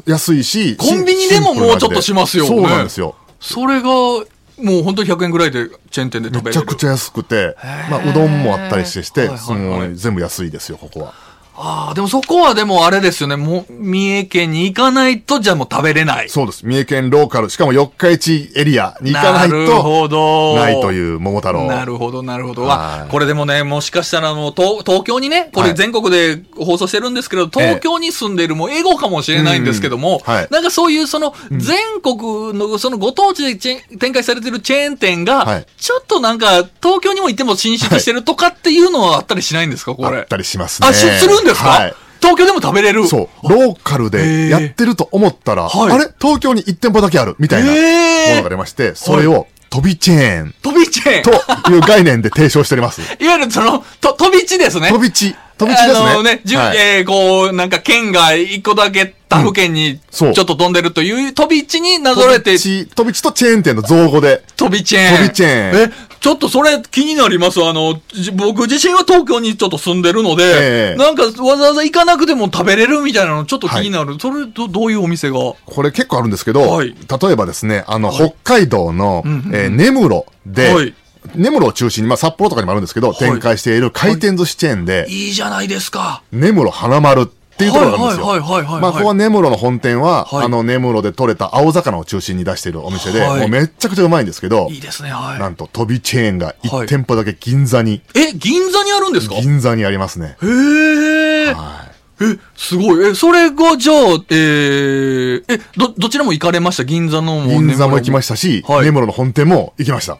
[0.10, 3.16] 安いし、コンビニでももうちょっとしますよねそうなんですよ。
[3.40, 6.44] それが、もう本当に100円ぐらいでチェーン店で食べれる。
[6.46, 7.56] めちゃくちゃ安くて、
[7.90, 11.29] まあ、うどんもあったりしてして、はいはいはい全部安いですよ、ここは。
[11.62, 13.36] ああ、でもそこはでもあれですよね。
[13.36, 16.30] もう、三重県に行かないと、じゃあもう食べれない。
[16.30, 16.66] そうです。
[16.66, 20.56] 三重県ローカル、しかも四日市エリアに行かないなると、ほど。
[20.56, 21.68] ないという桃太郎。
[21.68, 22.64] なるほど、なるほど。
[22.64, 40.28] はいあこれでもね、もしかしたらあの、東東京にね、これはい全国で放送してるんですけど、東京に住んでるもう英語かもしれないんですけども、うんはいなんかそういうその、全国のそのご当地で展開されてるチェーン店が、はいちょっとなんか、東京にも行っても進出してるとかっていうのはあったりしないんですか、これあっ。
[40.28, 40.88] たりしますね。
[40.88, 41.94] あ、しするんですか、はい。
[42.22, 43.08] 東京でも食べれる？
[43.08, 43.50] そう。
[43.50, 46.14] ローカルでやってると思ったら、はいあれ？
[46.20, 51.24] 東京に1店舗だけあるみたいなものが出まして、それを飛びチェーン飛びチェーン。
[51.64, 53.02] という概念で提唱しております。
[53.24, 54.90] いわゆるその、と、飛び地ですね。
[54.90, 55.36] 飛び地。
[55.60, 56.10] 飛び地ですね。
[56.10, 64.42] あのね、はいえーこう、なんか県が一個だけ他府県にちそうょっと飛んでるという飛び地になぞらえて飛び地、飛び地とチェーン店の造語で。
[64.56, 65.18] 飛びチェーン。
[65.18, 67.62] 飛びチェーンえ、ちょっとそれ気になります。
[67.64, 74.18] あの、じ僕自身は東京にちょっと住んでるので、ええなんかわざわざ行かなくても食べれるみたいなのちょっと気になる。
[74.20, 75.36] それど、どういうお店が？
[75.66, 80.96] これ結構あるんですけど、はい例えばですね、あの、北海道の、んうんうんえー根室で、はい
[81.36, 86.22] 根室を中心に、まあ札幌とかにもあるんですけど、い展開している回転寿司チェーンで、いいじゃないですか。
[86.32, 87.26] 根室花丸っ
[87.60, 88.26] ていうところがあるんですよ。
[88.28, 95.38] はいはいはいはいはいまあ、ここは根室の本店は、はいあの、根室で採れた青魚を中心に出しているお店で、はいもうめっちゃくちゃうまいんですけどい、いですね、は。
[95.38, 99.36] ないんと飛びチェーンがはい1店舗だけ銀座に、え、銀座にあるんですか？
[99.36, 100.38] へ銀座にありますね。
[100.42, 101.54] え。
[101.54, 101.90] は
[102.22, 103.06] え、すごい。
[103.12, 103.96] え、それが、じゃあ、
[104.30, 106.84] えー、え、ど、どちらも行かれました？
[106.84, 107.48] 銀座のい。
[107.48, 110.18] も銀座も行きまししたし、はい根室の本店も行きました。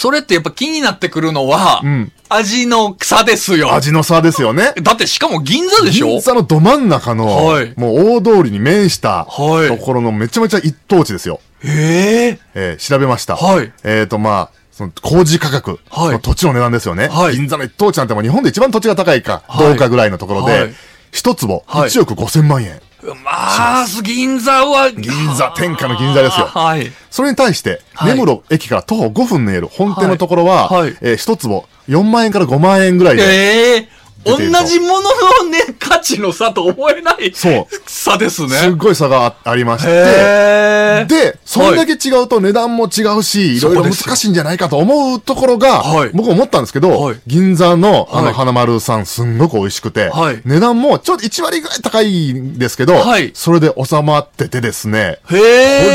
[0.00, 3.74] それってやっぱ気になってくるのは、ん味の差ですよ。
[3.74, 4.72] 味の差ですよね。
[4.82, 6.06] だってしかも銀座でしょ？
[6.06, 11.38] 銀座のど真ん中の、はいもう大通りに面したはいところのめちゃめちゃ一等地ですよ。
[11.62, 12.38] へえ。
[12.54, 13.36] えー調べました。
[13.36, 17.08] はいえっ、と、まあ、その工事価格、はいの土地の値段ですよね。
[17.08, 20.74] はい銀座の一等地なんてもう日本で一番土地が高いか、はいどうかぐらいのところで、はい
[21.12, 22.80] 一坪はい1億5千万円。
[23.24, 26.46] まあ、銀座は、銀座天下の銀座ですよ。
[26.46, 26.92] はい。
[27.10, 28.14] それに対して、はい。
[28.14, 30.82] 根室駅から徒歩5分の家る本店のところは、はい。
[30.82, 30.96] はい。
[31.00, 33.88] えー一坪4万円から5万円ぐらいで、ええ
[34.24, 35.02] 同じもの
[35.44, 38.48] のね、価値の差と思えないそう差ですね。
[38.50, 41.06] すっごい差があありまして。
[41.06, 55.40] で、それだけ違うと値段も違うし、いろいろ難しいんじゃないかと思うところが、はい僕思ったんですけど、はい銀座のあのはい花丸さんすんごく美味しくて、はい値段もちょっと1割ぐらい高いんですけど、はいそれで収まっててですね、へこれ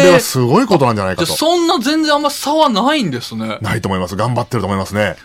[0.10, 0.12] え。
[0.14, 1.32] はすごいことなんじゃないかと。
[1.32, 3.60] そんな全然あんま差はないんですね。
[3.62, 4.16] ないと思います。
[4.16, 5.16] 頑張ってると思いますね。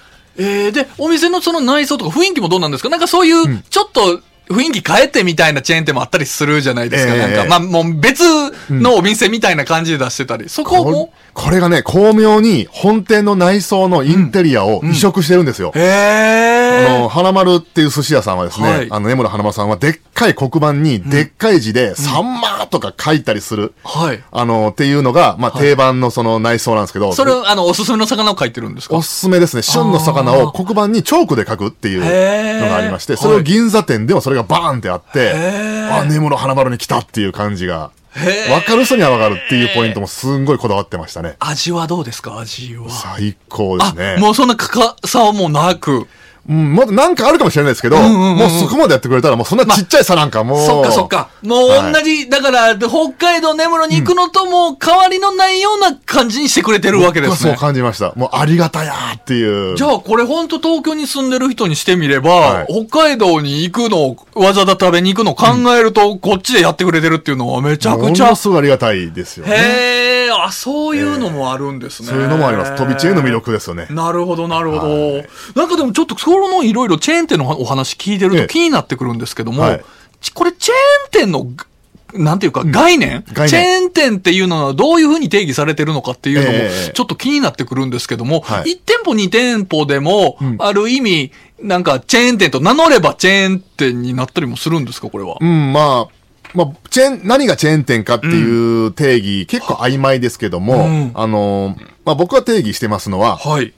[0.43, 2.88] えー、で、お店のその内装とか雰囲気もどうなんですか？
[2.88, 7.14] なんかそういう、ちょっと、雰囲気変えてみたいなチェーン店もあったりするじゃないですか。
[7.14, 7.20] ええ。
[7.20, 8.24] なんか、まあ、もう別
[8.68, 10.48] のお店みたいな感じで出してたり。
[10.48, 15.72] そここも、これがね、巧妙に本店の内装のインテリアを移植してるんですよ。
[15.76, 18.88] へあの、花丸っていう寿司屋さんはですね、はい。
[18.90, 24.20] あの、根室花丸さんはでっかい黒板にでっかい字で、サンマとか書いたりする、はい。
[24.32, 28.96] あの、っていうのが、まあ、定番のその内装なんですけど、それ、あの、おすすめの魚を書いてるんですか？
[28.96, 29.62] おすすめですね。
[29.62, 41.36] 旬の魚を黒板にチョークで書くっていうのがありまして、それを銀座店でもそれがバーンってあって、ーあ、根室花丸に来たっていう感じが、へーわかる人にはわかるっていうポイントもすんごいこだわってましたね。
[41.38, 42.41] 味はどうですか？
[42.41, 42.91] 味は。
[42.91, 44.16] 最高ですね。
[44.18, 46.07] あ、もうそんなかかさはもうなく。
[46.49, 50.66] うん、まだなんかあるかもしれないですけど、んうんうんもうそこまでやってくれたら、もうそんなちっちゃい差なんかもう。
[50.66, 51.30] そっかそっか。
[51.43, 57.59] もうはい同じ、だから、で北海道根室に行くのともう変わりのないような感じにしてくれてるわけですねそう。
[57.59, 58.12] 感じました。
[58.16, 59.76] もうありがたやーっていう。
[59.76, 68.34] じゃあこれ本当東京に住んでる人にしてみれば、はい北海道に行くのを、わざわざ食べに行くのを考えると、こっちでやってくれてるっていうのはめちゃくちゃ。
[68.36, 69.53] すごいありがたいですよね。
[69.53, 72.09] へえ、あ、そういうのもあるんですね。
[72.09, 72.76] そういうのもあります。
[72.76, 73.86] 飛びチェーンの魅力ですよね。
[73.91, 75.12] なるほど、なるほど。
[75.14, 78.47] はいなんかでもちょっとそのいろいろチェーン店のお話聞いてるとええ。
[78.47, 79.85] 気になってくるんですけども、はい。
[80.20, 80.76] ちこれチェー
[81.09, 81.47] ン店の、
[82.14, 83.49] なんていうか概念、概念。
[83.49, 86.93] チェーン店っていうのはどういうふうに定義されてるのかっていうのもええ。
[86.95, 88.72] ちょっと気になってくるんですけども、はい。
[88.72, 90.57] 1店舗2店舗でも、ん。
[90.59, 95.37] ある意味、なんかチェーン店と名乗ればチェーン店になったりもするんですか、これは？
[95.41, 96.09] うん、まあ、
[96.55, 101.11] まあ、チェーン、何がチェーン店かっていう定義、結構曖昧ですけども、うん。
[101.14, 103.72] あのー、まあ僕は定義してますのは、はい。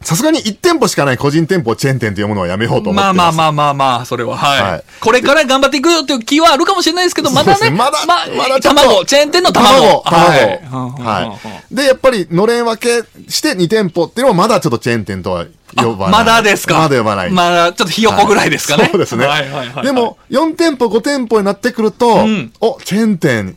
[0.00, 3.16] さすがに1店舗しかない個人店舗をチェーン店と呼ぶのはやめようと思ってます。
[3.16, 4.62] まあまあまあまあまあ、それは、はい。
[4.72, 10.02] はいこれから頑張っていくよっていう気はあるかもしれないですけど、まだね、そうですねまだまあ、まだちょっと卵、チェーン店の卵。
[10.02, 11.02] 卵、卵。
[11.02, 11.28] はい。
[11.28, 11.38] は
[11.70, 11.74] い。
[11.74, 15.46] で、やっぱり、のれん分けして2店舗っていうのはまだちょっとチェーン店とは
[15.76, 16.24] 呼ばない。
[16.24, 17.30] まだですかまだ呼ばない。
[17.30, 18.88] まだ、ちょっとひよこぐらいですかね。
[18.90, 19.26] そうですね。
[19.26, 19.84] はいはいはい。
[19.84, 23.56] でも、4店舗、5店舗になってくると、んお、チェーン店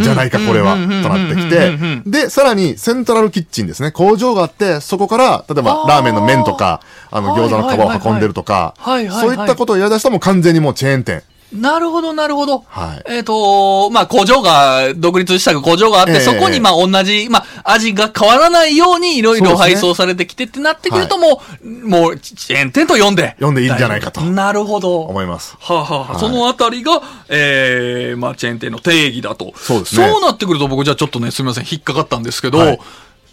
[0.00, 1.76] じゃないか、これは、となってきて、
[2.06, 3.90] で、さらに、セントラルキッチンですね。
[3.90, 6.80] 工場があって、そこから、例えばラーメンの麺とか、
[7.10, 11.22] あの、はい餃子の皮を運んでるとか、そういったことをやり出したらもう完全にもうチェーン店。
[11.52, 12.64] なるほど、なるほど。
[12.68, 23.36] はいえっ、と、まあ、工場が、独立した工場があって、ええそこに、まあ、同じ、まあ、味が変わらないように、いろいろ配送されてきてってなってくると、もう、もう、チェーン店と呼んで。
[23.40, 25.00] 呼んでいいんじゃないかとなるほど。
[25.00, 25.56] 思います。
[25.58, 29.52] はあ、はあはいそのあたりが、ええまあ、チェーン店の定義だと。
[29.56, 32.80] そうですねそうなってくると僕じゃあちょっとね、すみません、引っかかったんですけど、はい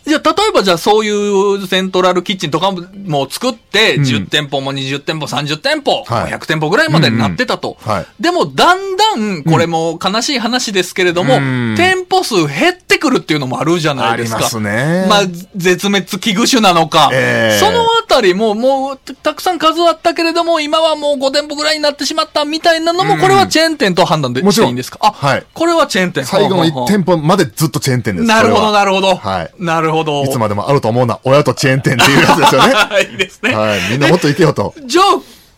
[0.07, 4.01] じゃあ、例えばじゃあそういうセントラルキッチンとかも作って、ん。
[4.01, 6.31] 10店舗も20店舗、30店舗、はい。
[6.31, 7.77] 100店舗ぐらいまでになってたと。
[7.85, 8.05] うんうんはい。
[8.19, 11.75] でも、だんだん、これも悲しい話ですけれども、うん。
[11.77, 14.37] 店舗数減ってくるっていうのもあるじゃないですか。
[14.37, 15.05] ありますね。
[15.09, 15.21] まあ、
[15.55, 17.09] 絶滅危惧種なのか。
[17.11, 17.59] ええ。
[17.59, 24.67] そのあたりも、もう、たくさん数あったけれども、今はもう5店舗ぐらいになってしまったみたいなのも、これはチェーン店と判断でもちろん。
[24.67, 24.99] していいんですか？
[25.01, 25.45] あ、はい。
[25.53, 26.23] これはチェーン店。
[26.23, 28.27] 最後の1店舗までずっとチェーン店です。
[28.27, 29.15] なるほど、なるほど。
[29.15, 29.51] はい。
[29.59, 29.96] なるほど。
[30.01, 32.73] いつまでもあると思うな、親とチェーン店っていうやつですよね。
[32.73, 33.55] はい、いいですね。
[33.55, 33.79] はい。
[33.91, 34.73] みんなもっと行けよと。
[34.85, 35.05] じゃあ、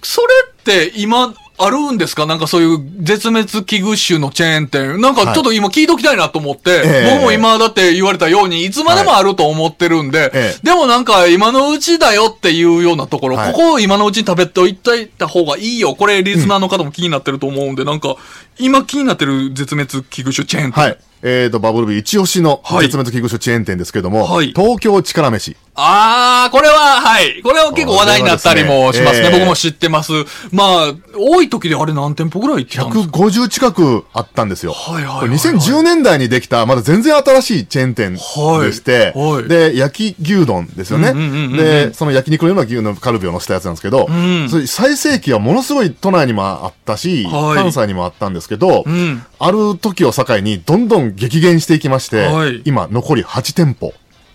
[0.02, 2.26] それって今、あるんですか？
[2.26, 5.02] なんかそういう絶滅危惧種のチェーン店。
[5.02, 15.96] なんかちょっと今聞いときたいなと思って、ええ僕も今だって言われたように、いつまでもあると思ってるんで、ええでもなんか今のうちだよっていうようなところ、はいここを今のうちに食べておいた方がいいよ。
[15.96, 18.16] これリスナーの方も気になってると思うんで、なんか、
[18.60, 20.82] 今気になってる絶滅危惧種チェーン店。
[20.82, 20.98] はい。
[21.22, 25.58] えーと、バブルビー一押しのはい絶滅危惧種チェーン店ですけども、はい東京力飯。
[25.76, 27.42] あー、これは、はい。
[27.42, 29.04] これは結構話題になったりもしますね。
[29.04, 30.12] これはですねええ僕も知ってます。
[30.52, 34.74] まあ、多い時であれ何店舗ぐらい行ってたんですか？150近くあったんですよ。
[34.74, 41.10] はいはいはいはいこれ2010年代にできた、まだ全然新しいチェーン店でして、はいはいで、焼き牛丼ですよね。
[41.10, 53.94] うんうんうんうんで、その焼肉のような牛のカルビを乗せたやつなんですけど、んそれ最盛期はものすごい都内にもあったし、はい関西にもあったんですけど、んある時を境にどんどん激減していきまして、はい今残り8店舗。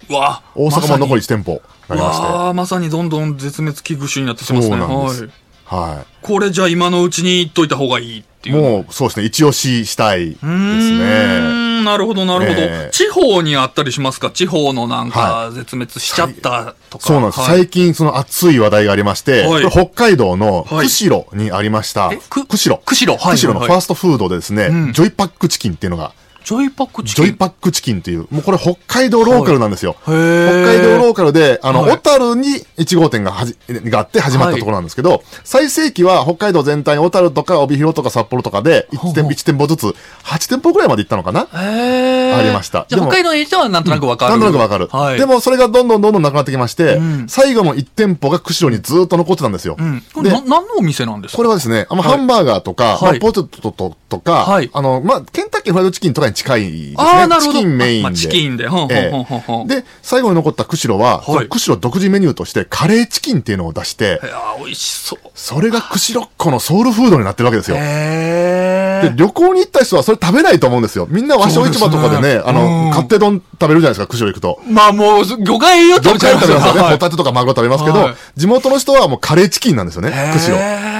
[0.08, 2.26] わ大阪も残り1店舗になりまして。
[2.26, 4.76] わあまさにどんどん絶滅危惧種になってきますね。
[4.78, 5.30] そうなんですはい。
[5.66, 8.52] はこれじゃあ今のうちに言っといた方がいいってい。
[8.52, 8.60] いう。
[8.60, 11.73] もう、そうですね、一押ししたいですね。
[11.84, 12.90] んなるほど、なるほど、ええ。
[12.90, 14.30] 地方にあったりしますか？
[14.30, 17.06] 地方のなんかは絶滅しちゃったとか。
[17.06, 17.40] そうなんです。
[17.40, 17.58] はい。
[17.58, 19.70] 最近、その熱い話題がありまして、はい。
[19.70, 20.86] 北海道のはい。
[20.86, 22.82] 釧路にありました、釧路。
[22.84, 23.22] 釧路。
[23.22, 23.36] はい。
[23.36, 23.68] 釧路のはい。
[23.68, 24.92] ファーストフードでですね、うん。
[24.92, 26.12] ジョイパックチキンっていうのが
[26.44, 27.24] ジョイパックチキン。
[27.24, 29.96] ジョイパックチキンっていう、もうこれ北海道ローカルなんですよ。
[30.04, 39.86] はい北海道ローカルで、あの、はい小樽に1号店がはじ、があって始まったところなんですけど、最盛期は北海道全体、小樽とか帯広とか札幌とかで1店舗、1店舗ずつ、
[40.24, 41.48] 8店舗ぐらいまで行ったのかな？
[41.52, 44.30] ありましたじゃ北海道の人はなんとなくわかる。
[44.32, 44.88] なんとなくわかる。
[44.88, 45.18] はい。
[45.18, 49.76] でもそれがどんどんどんどんなくなってきまして、ん最後の1店舗が釧路にずっと残ってたんですよ。
[49.78, 50.02] うん。
[50.12, 51.36] こでれな、何のお店なんですか？
[51.38, 56.94] これはですね、あの、はいハンバーガーとか、はいまあポテトととか、はいあの、まあ、ケンタッキーフライドチキンとかに近いですね。
[56.98, 57.52] ああ、なるほど。
[57.54, 58.02] チキンメインで。
[58.02, 58.68] まあチキンで。
[58.68, 59.72] ほんほんえほんほんほん。
[59.72, 65.18] えで、最後に残った釧路は、はい釧路独自メニューとしてカレーチキンっていうのを出して、いやー美味しそう。
[65.34, 67.76] それが釧路っ子のソウルフードになってるわけですよ。
[67.76, 69.12] で。
[69.16, 71.06] 旅行に行った人はそれ食べないと思うんですよ。
[71.10, 74.60] みんな和商市場とかでね、ですねあの、うん勝手丼食べるじゃないですか、釧路行くと。
[74.70, 76.80] まあもう、魚介を食魚べちゃいますよね。
[76.80, 80.93] はいホタテとかマグロ食べますけど、はい地元の人はもうカレーチキンなんですよね、釧路。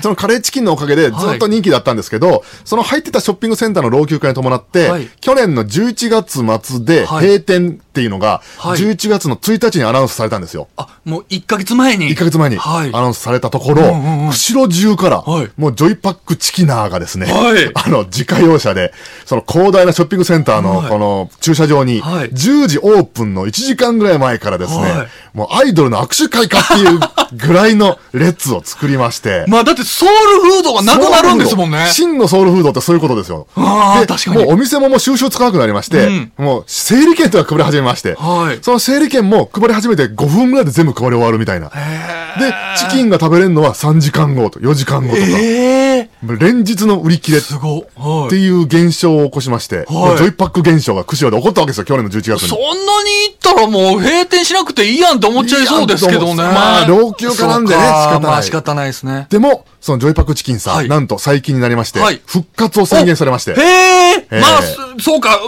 [0.00, 5.08] そのカレーチキンのおかげでずっと人気だったんですけど、その入ってたショッピングセンターの老朽化に伴って、はい。
[5.20, 7.26] 去年の11月末ではい。
[7.26, 8.78] 閉店っていうのが、はい。
[8.78, 10.68] 11月の1日にアナウンスされたんですよ。
[10.76, 12.08] あ、もう1ヶ月前に。
[12.10, 12.88] 1ヶ月前にはい。
[12.88, 15.50] アナウンスされたところ、うんうんうん釧路中から、はい。
[15.56, 17.70] もうジョイパックチキナーがですね、はい。
[17.74, 18.92] あの、自家用車で、
[19.24, 20.88] その広大なショッピングセンターのはい。
[20.88, 22.30] この駐車場に、はい。
[22.30, 25.08] 10時オープンの1時間ぐらい前からですね、はい。
[25.36, 26.98] もうアイドルの握手会かっていう
[27.36, 30.08] ぐらいの列を作りまして、 まあだってソウ
[30.44, 31.86] ルフードがなくなるんですもんね。
[31.90, 33.46] 真のソウルフードってそういうことですよ。
[33.56, 41.68] であー確かにもうお店ももう収集つかなくなりまして、うんもう整理券とか配り始めまして、はいその整理券も配り始めて5分ぐらいで全部配り終わるみたいな。
[41.68, 47.82] で、チキンが食べれるのは3時間後と4時間後とか、ええもう連日の売り切れっすごい。
[47.96, 52.48] はいていう現象を起こしまして、もうジョイパック現象が釧路で起こったわけですよ、去年の11月に。
[52.48, 56.34] そんなに行ったらもう閉店しなくていいやんって思っちゃいそうですけどね。
[56.36, 59.26] まあ老朽化なんでね仕方ないまあ仕方ないですね。
[59.30, 63.52] でも、そのジョイパックチキンさん、はいなんと最近になりまして、はい復活を宣言されまして。
[63.52, 64.62] へえ、えまあ、
[64.98, 65.38] そそうか、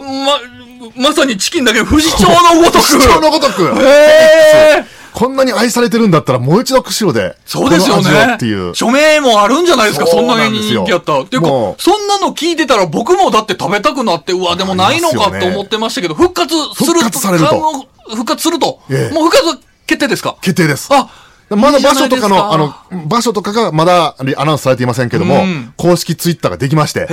[0.96, 2.84] ま、まさにチキンだけど、不死鳥のごとく。
[2.84, 4.84] 市長のごとく、 へえ。
[5.12, 8.34] こんなに愛されてるんだったらもう一度釧路で、そうですよね。
[8.34, 8.76] っていう。
[8.76, 11.20] 署名もあるんじゃないですか、そんなに人気あった。
[11.22, 18.78] っていうかそんなの聞いてたら僕もだって食べたくなって、うわ、でもないのかと思ってましたけど、復活する復活されると復活すると。
[18.88, 19.58] ええもう復活
[19.88, 20.36] 決定ですか？
[20.40, 20.86] 決定です。
[20.92, 21.08] あ、
[21.50, 27.06] まだ場所とかの、いいかあの、場所とかがまだアナウンスされていませんけども、うん公式ツイッターができまして。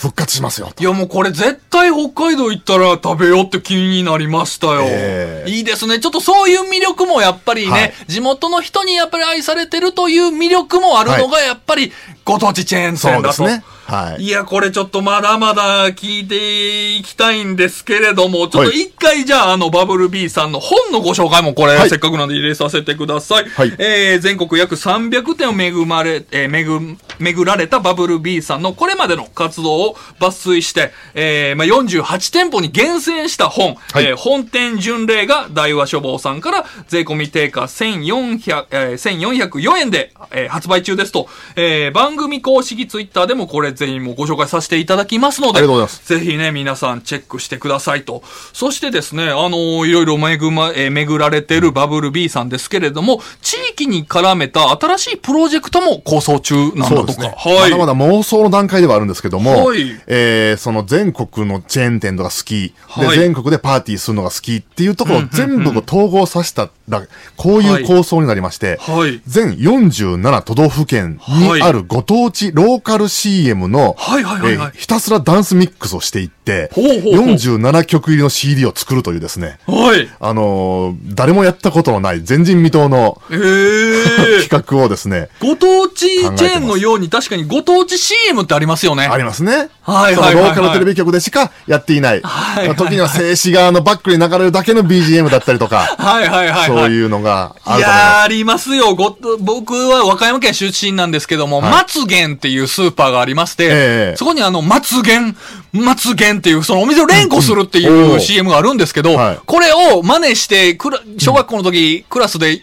[0.00, 0.70] 復活しますよ。
[0.78, 4.82] いやもうこれ絶対北海道行ったら食べようって気になりましたよ。
[4.84, 5.98] ええいいですね。
[5.98, 11.92] ちょっとそういう魅力もやっぱりね、はい地元の人にやっぱり愛されてるという魅力もあるのがやっぱり
[12.24, 13.44] ご当地チェーンそ店だと。
[13.44, 13.64] うですね。
[13.90, 14.22] はい。
[14.22, 23.46] いや、これちょっとまだまだ聞いていきたいんですけれども、ちょっと一回じゃあ、あの、バブル B さんの本のご紹介もこれ、はいせっかくなんで入れさせてください。
[23.56, 23.74] はい。
[23.78, 34.04] えー全国約300点を恵まれ、えー巡、巡られたバブル B さんのこれまでの活動を抜粋して、えーまあ、48店舗に厳選した本、はい。
[34.04, 46.06] えー本店巡礼が大和書房さんから税込み定価1400、えー1404円で、えー発売中ですと、えー番組公式ツイッターでもこれぜひもうご紹介させていただきますので、ありがとうございます。
[46.06, 48.22] ぜひね、皆さんチェックしてくださいと。
[48.52, 57.22] そしてですね、あのーいろいろ巡ま、えー巡られてるバブル B さんですけれども、地域に絡めた新しいプロジェクトも構想中なんだとか。
[57.22, 57.34] ね。
[57.36, 57.70] はい。
[57.70, 67.02] まだまだ妄想の段階ではあるんですけども、はいえーその全国のチェーン店とか好き、はいで、全国でパーティーするのが好きっていうところを全部統合させたら、
[67.36, 80.08] こういう構想になりまして、はい全47都道府県にあるご当地ローカル CM の、はいはいはいはいえーひたすらダンスミックスをしていって、ほうほうほう47曲入りの CD を作るというですね、はい。
[80.20, 84.48] あのー誰もやったことのない前人未到のえー。
[84.48, 89.04] 企画をですね、ご当地チェーンのように確かにご当地 CM ってありますよね。
[89.06, 89.70] ありますね。
[89.82, 92.20] はいはいはいはいローカルテレビ局でしかやっていない。
[92.22, 96.66] はいはい時には静止画のバックに流れるだけの BGM だったりとか、はいはいはいはい。
[96.68, 98.00] そういうのがあいると思います。
[98.04, 98.94] やー、ありますよ。
[98.94, 103.68] ご、僕は和歌山県出身なんですけども、はい松源っていうスーパーがありまして、え
[104.14, 105.36] えそこにあの、松源、
[105.72, 110.76] 松源っていう、そのお店を連呼するっていう CM があるんですけど、はいこれを真似して、
[111.18, 112.60] 小学校の時、クラスで、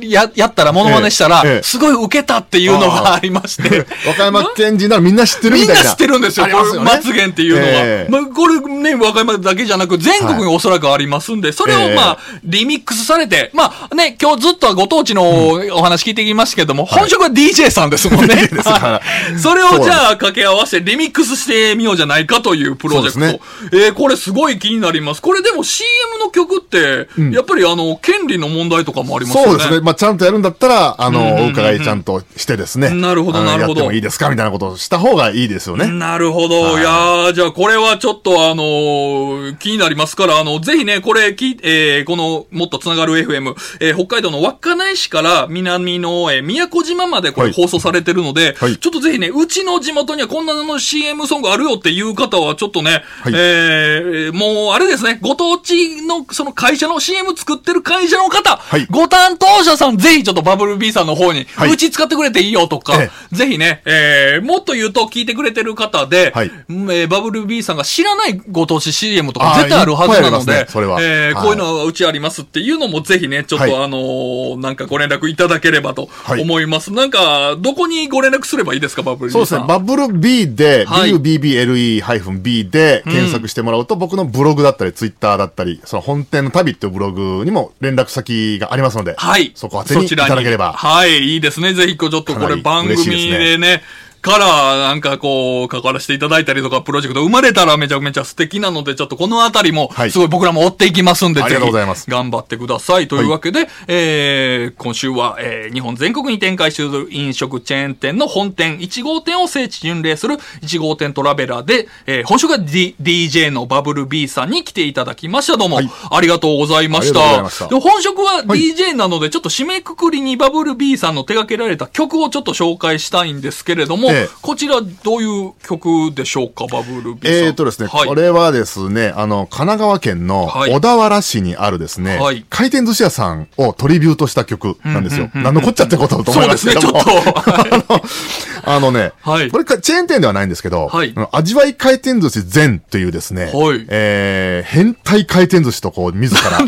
[0.00, 1.62] や、やったら、モノマネしたら、ええええ。
[1.62, 5.74] すごい受けたっていうのがありまして、和歌山県人ならみんな知ってるみんな。
[5.74, 5.90] みたいな。
[5.90, 6.90] 知ってるんですよ、ありますよね。
[6.90, 7.66] これ松源っていうのは。
[7.66, 8.10] ええ。
[8.10, 11.94] まあ、これね、和歌山だけじゃなく、全国におそらくありますんで、それをええ。
[11.94, 18.34] まあ、リミックスされて、まあね、今日ずっとはご当地のお話聞いてきましたけども、本職は DJ さんですもんね。
[18.48, 19.38] DJ ですから。
[19.38, 23.20] それをじゃあ掛け合わせてリミックスしてみようじゃないかというプロジェクト。
[23.20, 25.22] そうえーこれすごい気になります。
[25.22, 25.88] これでも CM
[26.20, 29.50] の曲って、やっぱりあの、権利の問題とかもありますよね。
[29.50, 29.80] そうですね。
[29.80, 32.90] まあ、ちゃんとやるんだったら、あの、お伺いちゃんとしてですね。
[32.90, 35.86] なるほどなるほどやってもいいですかみたいなことをした方がいいですよね。
[35.88, 36.62] なるほど。
[36.62, 61.72] はいいやー、じゃあこれはちょっとあのー気になりますから、あの、ぜひね、これき、えーこの、もっとつながる FM、えー北海道の稚内市から南の、えー宮古島までこれはい放送されてるので、はいちょっとぜひね、うちの地元にはこんなの CM ソングあるよっていう方は、ちょっとね、はいえーもう、あれですね、ご当地の、その会社の CM 作ってる会社の方、はいご担当者さん、ぜひちょっとバブル B さんの方に、はい。
[61.72, 66.50] うち使ってくれていいよとか、えぜひね、えーもっと言うと聞いてくれてる方で、はい。
[66.68, 70.94] うんえーバブル B さんが知らないご当地 CM とか絶対あるはずなので、ねそれは。
[70.94, 71.04] はい。
[71.04, 73.84] えーこういうのはうちありますっていうのもぜひね、ちょっと、はい。
[73.84, 76.92] あのーなんかご連絡いただければとい思います。
[76.92, 79.46] なんか、どこにご連絡すればいいですか、バブル B さん？
[79.46, 79.68] そうですね。
[79.68, 81.10] バブル B で、はい。
[81.14, 89.35] BUBBLE-B で検索してもらうと、僕のブログだったり、ツイッターだったり、その本店の旅っていうブログにも連絡先がありますので、はい。
[89.54, 90.72] そこ宛てにいただければ。
[90.72, 91.74] はい、いいですね。
[91.74, 93.82] ぜひ、こうちょっとこれ番組でね、
[94.26, 103.06] から、なんかこう、関わらせていただいたりとか、プロジェクト生まれたらめちゃめちゃ素敵なので、ちょっとこのあたりも、はいすごい僕らも追っていきますんで、ありがとうございます頑張ってください。
[103.06, 115.56] というわけで、えー、今週は、えー、日本全国に展開している飲食チェーン店の本店1号店を聖地巡礼する1号店トラベラーで、えー、本職が、D、DJ のバブル B さんに来ていただきました。
[115.56, 117.48] どうも、はいありがとうございました。
[117.50, 127.18] したで本職は DJ なので、ちょっと締めくくりにバブル B さんの手掛けられた曲をちょっと紹介したいんですけれども、ええこちらどういう曲でしょうか、バブルさん。
[127.24, 128.08] えーとですね、はい。
[128.08, 130.72] これはですね、あの、神奈川県のはい。
[130.72, 132.44] 小田原市にあるですね、はい。
[132.48, 135.30] 回転寿司屋さんをトリビュートした曲なんですよ。
[135.34, 137.00] 何のこっちゃってことだと思いますけども。
[137.00, 138.02] そうですねちょっと。
[138.66, 139.50] あの、ね、 はい。
[139.50, 141.14] これかチェーン店ではないんですけど、はい。
[141.32, 143.84] 味わい回転寿司全というですね、はい。
[143.88, 146.58] えー変態回転寿司とこう、自ら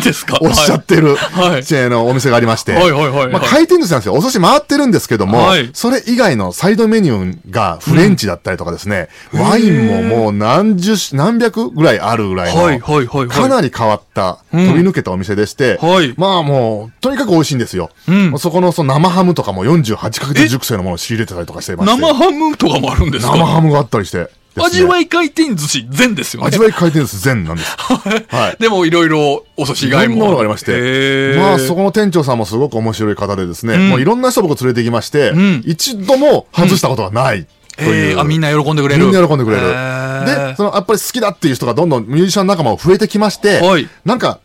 [0.41, 1.65] おっしゃってる、はい。
[1.65, 3.33] チェーンのお店がありまして、はいはいはいはい。
[3.33, 4.15] まあ、回転寿司なんですよ。
[4.15, 5.71] お寿司回ってるんですけども、はい。
[5.73, 13.29] それ以外のサイドメニューがフレンチだったりとかですね、ワインももう何十種、何百ぐらいあるぐらいの、はいはいはいはい。
[13.29, 14.67] かなり変わった、うん。
[14.67, 16.15] 飛び抜けたお店でして、はい。
[16.17, 17.91] まあもう、とにかく美味しいんですよ。
[18.11, 18.39] ん。
[18.39, 22.01] そこのその生ハムとかも48ヶ月熟成のものを仕入れてたりとかしてまして。
[22.01, 23.33] 生ハムとかもあるんですか？
[23.37, 24.31] 生ハムがあったりして
[24.65, 26.49] 味わい回転寿司全ですよね。
[26.49, 27.77] 味わい回転寿司全なんです。
[28.29, 28.57] はい。
[28.59, 30.17] でもいろいろお寿司以外も。
[30.17, 31.37] いろんなものがありまして。
[31.39, 37.47] まあ、そこの店長さんもすごく面白い方でですね、んもういろんな人僕連れてきまして、ん一度も外したことがない
[37.77, 38.13] という。
[38.13, 39.05] えー、あ、みんな喜んでくれる。
[39.05, 39.63] みんな喜んでくれる。
[39.63, 44.41] で、その、やっぱり好きだっていう人がどんどんミュージシャン仲間も増えてきまして、はいなんか、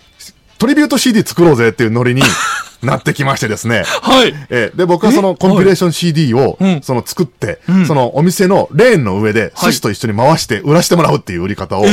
[0.64, 2.22] トリビュート CD 作ろうぜっていうノリに
[2.82, 3.84] なってきましてですね。
[3.86, 4.34] はい。
[4.49, 11.89] えーで、僕はそのコンピレーション CD をうん、その作って、そのお店のレーンの上で寿司と一緒に回して売らしてもらうっていう売り方を、え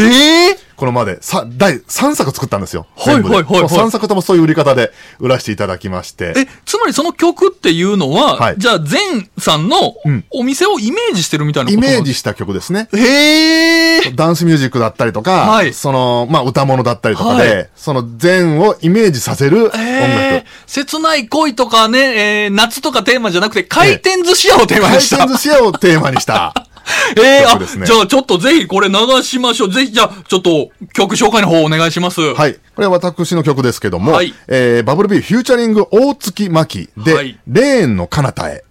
[0.55, 0.59] え？
[0.81, 2.87] このまでさ、第3作作ったんですよ。
[2.97, 6.33] はいはいはいはいその3作ともそういう売り方で売らせていただきまして。
[6.35, 8.99] え、つまりその曲っていうのは、はいじゃあ、前
[9.37, 12.89] さんのうんお店をイメージしてるみたいなことなイメージした曲ですね。
[12.95, 14.11] へえ。
[14.13, 19.79] ダンスミュージックだったりとか、はいその、まあ、歌物だったりとかで、はいその前をイメージさせる音楽。
[19.83, 25.17] えー、切ない恋とかね、えー、夏とかテーマじゃなくて、回転寿司屋をテーマ回にした。
[25.17, 26.55] 転寿司屋をテーマにした。
[27.17, 29.73] えー、あ、じゃあちょっとぜひこれ流しましょう。
[29.73, 32.21] ぜひ、じゃあ、ちょっと曲紹介の方お願いします。
[32.35, 32.55] はい。
[32.55, 38.65] これは私の曲ですけども、はいえー、バブルビーフューチャリング大月真希で、はいレーンの彼方へ。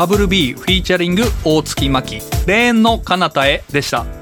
[0.00, 2.14] バブル B フィーチャリング大月真希。
[2.46, 4.19] レーンの彼方へでした。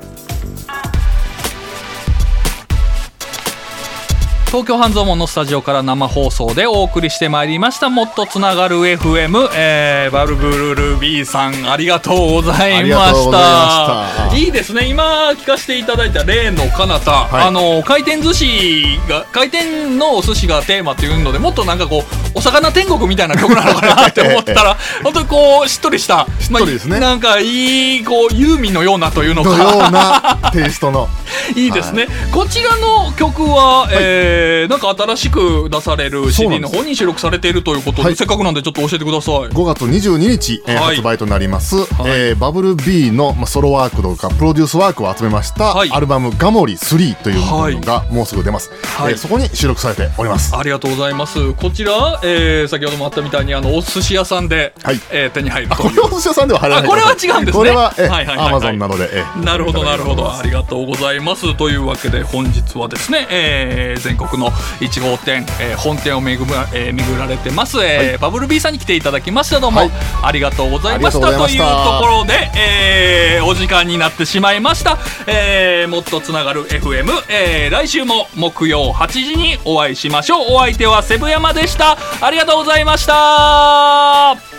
[4.48, 7.90] 東京半蔵門のスタジオから生放送でお送りしてまいりました。
[7.90, 14.30] もっとつながる FM、えー、バルブルル B さんありがとうございました。
[14.30, 14.34] た。
[14.34, 14.88] いいですね。
[14.88, 17.46] 今聞かせていただいたレーンの彼方、はい。
[17.46, 27.00] あの回転寿司が回転のお寿司がテーマっていうのでもっとなんかこうお魚天国みたいな曲なのかなって思ったら 本当にこうしっとりしたしっとりですね。
[27.00, 31.06] なんかいいこうユーミンのようなというのかのようなテイストの。
[31.54, 34.37] いいですね、こちらの曲は、えー
[34.68, 38.16] なんか新しく出される CD の方に収録されているということで、はい。
[38.16, 39.34] せっかくなんでちょっと教えてください。
[39.48, 40.96] 5月22日、えーはい。
[40.96, 41.76] 発売となります、
[42.06, 45.90] えーバブル B の、まあ、ソロワークとかプロデュースワークを集めました、はい。
[45.90, 47.40] アルバム「ガモリ3」という
[47.74, 49.12] のがもうすぐ出ます、はい。
[49.12, 50.54] えーそこに収録されております。
[50.56, 51.52] ありがとうございます。
[51.54, 55.00] こちら、えー先ほどもあったみたいにあのお寿司屋さんで、はい。
[55.10, 55.90] えー手に入るあという。
[55.90, 56.84] これはお寿司屋さんでは入らない。
[56.84, 57.52] あこれは違うんですね。
[57.52, 58.48] これは、えはいはいはいはい。
[58.48, 60.26] アマゾンなどで、えーなるほどなるほど。
[60.26, 61.54] あありがとうございます。
[61.56, 64.50] というわけで本日はですね、えー全国の
[64.80, 69.90] 1号店、えー本店を巡ら,、えー巡られてます、えーバブル B さんに来ていただきましたどうも、はい。
[70.22, 71.26] ありがとうございました。
[71.26, 80.46] というところで、えーお時間になってしまいました、えーもっとつながる FM、えー来週も木曜8時にお会いしましょう。
[80.54, 81.96] お相手はセブ山でした。
[82.20, 84.36] ありがとうございました「